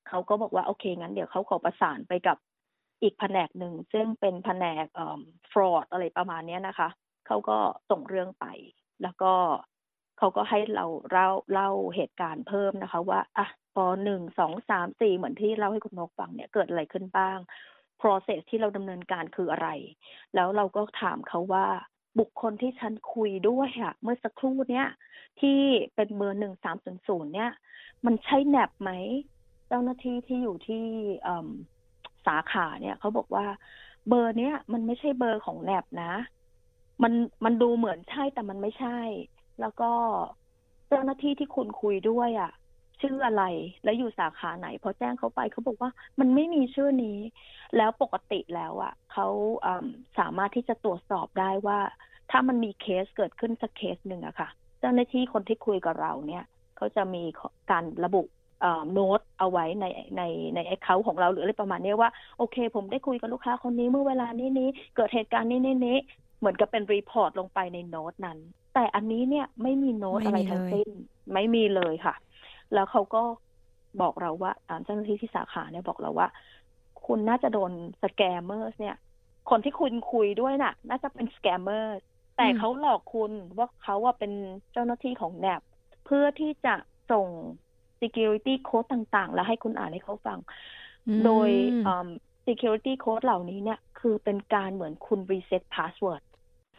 [0.08, 2.38] เขาก็บอกว่าโอเคงั้นเดี๋ยวเขาขอประสานไปกับ
[3.02, 4.86] อีกแผนกหนึ่งซึ่งเป็นแผนก
[5.52, 6.90] fraud อะไรประมาณนี้นะคะ
[7.28, 7.58] เขาก็
[7.90, 8.46] ส่งเรื่องไป
[9.04, 9.34] แล้วก็
[10.18, 17.38] เขาก็ให้เราเล่าเล่าเหตุการณ์เพิ่มนะคะ ว่าอะพอหนึ่งสองสามสี่เหมือนที่เล่าให้คุณนกฟังเนี่ยเกิดอะไรขึ้นบ้าง
[18.02, 19.70] process ที่เราดำเนินการคืออะไร
[20.36, 21.66] แล้วเราก็ถามเขาว่า
[22.20, 24.88] บุคคลที่ฉันคุยด้วยอะเมื่อสักครู่เนี้ย
[25.40, 25.60] ที่
[25.96, 27.52] เป็นเบอร์หนึ่งสามศูนย์ศูนย์เนี่ย
[28.06, 28.92] มันใช่แนบไหม
[29.68, 30.84] เจ้าหน้าที่ที่อยู่ที่
[32.28, 33.46] สาขาเนี่ยเขาบอกว่า
[34.08, 36.14] เบอร์เนี้ยมันไม่ใช่เบอร์ของแนบนะ
[37.04, 37.14] มัน
[37.46, 39.00] มันดูเหมือนใช่แต่มันไม่ใช่
[39.62, 39.92] แล้วก็
[40.88, 42.52] เจ้าหน้าที่ที่คุณคุยด้วยอะ่ะ
[43.02, 43.44] ชื่ออะไร
[43.84, 47.20] และอยู่สาขาไหนพอแจ้งเขาไปเขาบอกว่ามันไม่มีชื่อนี้
[47.78, 49.28] แล้วปกติแล้วอะ่ะเขา
[50.20, 51.80] สามารถที่จะตรวจสอบได้ว่า
[52.32, 56.44] ถ้ามันมีเคสเกิดขึ้นสักเคสหนึ่งอะค่ะ เจ้าหน้าที่คนที่คุยกับเราเนี่ย
[56.78, 57.24] เขาจะมี
[57.72, 58.22] การระบุ
[58.94, 59.86] โน้ตเอาไว้ใน
[60.18, 60.24] ใน
[60.56, 65.98] ใน account ของเราหรืออะไรประมาณนี้ว่า โอเค ผมได้คุยกับลูกค้าคนนี้เมื่อเวลานี้นี้เกิดเหตุการณ์นี้นี้นี้
[66.40, 68.38] เหมือนกับเป็น report ลงไปในโน้ตนั้น
[68.74, 70.90] แต่อันนี้เนี่ยไม่มีโน้ตไม่อะไรมีทั้งเลยสิ้น
[71.34, 72.16] ไม่มีเลยค่ะ
[72.74, 73.24] แล้วเขาก็
[74.02, 76.28] บอกเราว่าอ่าเจ้าหน้าที่ที่สาขาเนี่ยบอกเราว่า
[77.06, 77.72] คุณน่าจะโดน
[78.04, 78.98] สแกมเมอร์เนี่ย
[79.50, 81.98] คนที่คุณคุยด้วยน่ะ น่าจะเป็นสแกมเมอร์
[82.38, 84.32] แต่เขาหลอกคุณว่าเขาว่าเป็น
[84.72, 85.62] เจ้าหน้าที่ของแนบ
[86.06, 86.74] เพื่อที่จะ
[87.12, 87.28] ส่ง
[88.02, 90.40] security code ต่างๆ แล้วให้คุณอ่านให้เขาฟัง
[91.08, 91.50] อืมโดย
[91.88, 92.08] อืม
[92.48, 96.22] security code เหล่านี้เนี่ย คือเป็นการเหมือนคุณ reset password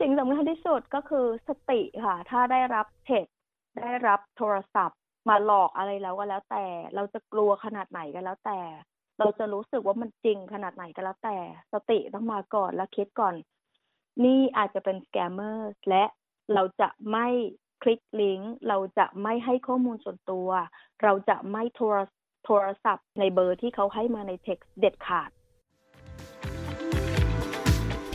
[0.01, 3.27] สิ่งสำคัญที่สุดก็คือสติค่ะ ถ้าได้รับเทค
[3.83, 6.65] ได้รับโทรศัพท์ มาหลอกอะไรแล้วก็แล้วแต่
[6.95, 8.61] เราจะกลัวขนาดไหนก็แล้วแต่
[9.19, 11.37] เราจะรู้สึกว่ามันจริงขนาดไหนก็แล้วแต่
[11.73, 13.35] สติต้องมาก่อนและคิดก่อน
[14.25, 16.05] นี่อาจจะเป็น scammer และ
[16.55, 17.29] เราจะไม่
[17.83, 20.49] คลิกลิงก์เราจะไม่ให้ข้อมูลส่วนตัว
[21.03, 21.97] เราจะไม่โทร
[22.45, 25.31] โทรศัพท์ในเบอร์ที่เขาให้มาในเท็กซ์เด็ดขาด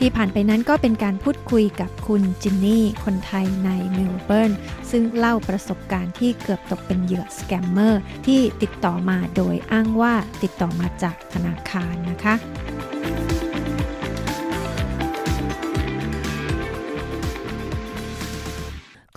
[0.04, 4.52] ี่ผ่านไปนั้นก็เป็นการพูดคุยกับคุณจินนี่ คนไทยในเมลเบิร์น
[4.90, 12.34] ซึ่งเล่าประสบการณ์ที่เกือบตกเป็นเหยื่อสแกมเมอร์ที่ติดต่อมาโดยอ้างว่าติดต่อมาจากธนาคารนะคะ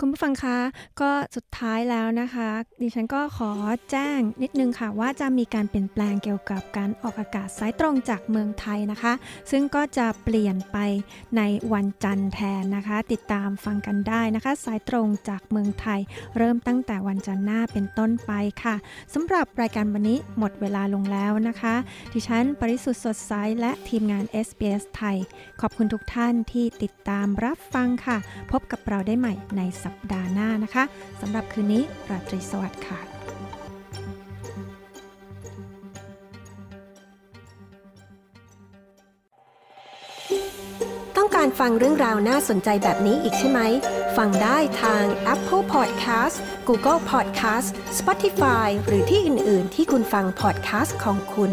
[0.04, 0.58] ุณ ผู้ฟังคะ
[1.00, 2.48] ก็สุดท้ายแล้วนะคะ
[2.80, 3.52] ดิฉันก็ขอ
[3.90, 9.12] แจ้งนิดนึงค่ะว่าจะมีการเปลี่ยนแปลงเกี่ยวกับการออกอากาศสายตรงจากเมืองไทยนะคะ
[9.50, 10.78] ซึ่งก็จะเปลี่ยนไป
[11.36, 11.42] ใน
[11.72, 16.00] วันจันทร์แทนนะคะ ติดตามฟังกันได้นะคะ สายตรงจากเมืองไทย
[16.36, 18.76] เริ่มตั้งแต่วันจันทร์หน้าเป็นต้นไปค่ะ
[19.14, 21.74] สำหรับรายการวันนี้หมดเวลาลงแล้วนะคะ
[22.12, 25.16] ดิฉันปริสุทธ์สดใสและทีมงาน SBS ไทย
[25.60, 28.18] ขอบคุณทุกท่านที่ติดตามรับฟังค่ะ
[28.50, 30.84] พบกับเราได้ใหม่ในสัปดาห์หน้านะคะ
[31.20, 33.00] สำหรับคืนนี้ราตรีสวัสดิ์ค่ะ
[41.16, 43.60] ต้องการฟังเรื่องราวน่าสนใจแบบนี้อีกใช่ไหม
[44.16, 45.04] ฟังได้ทาง
[45.34, 46.36] Apple Podcast
[46.68, 51.52] Google Podcast Spotify หรือที่อื่น ๆ ที่คุณฟัง podcast ของคุณ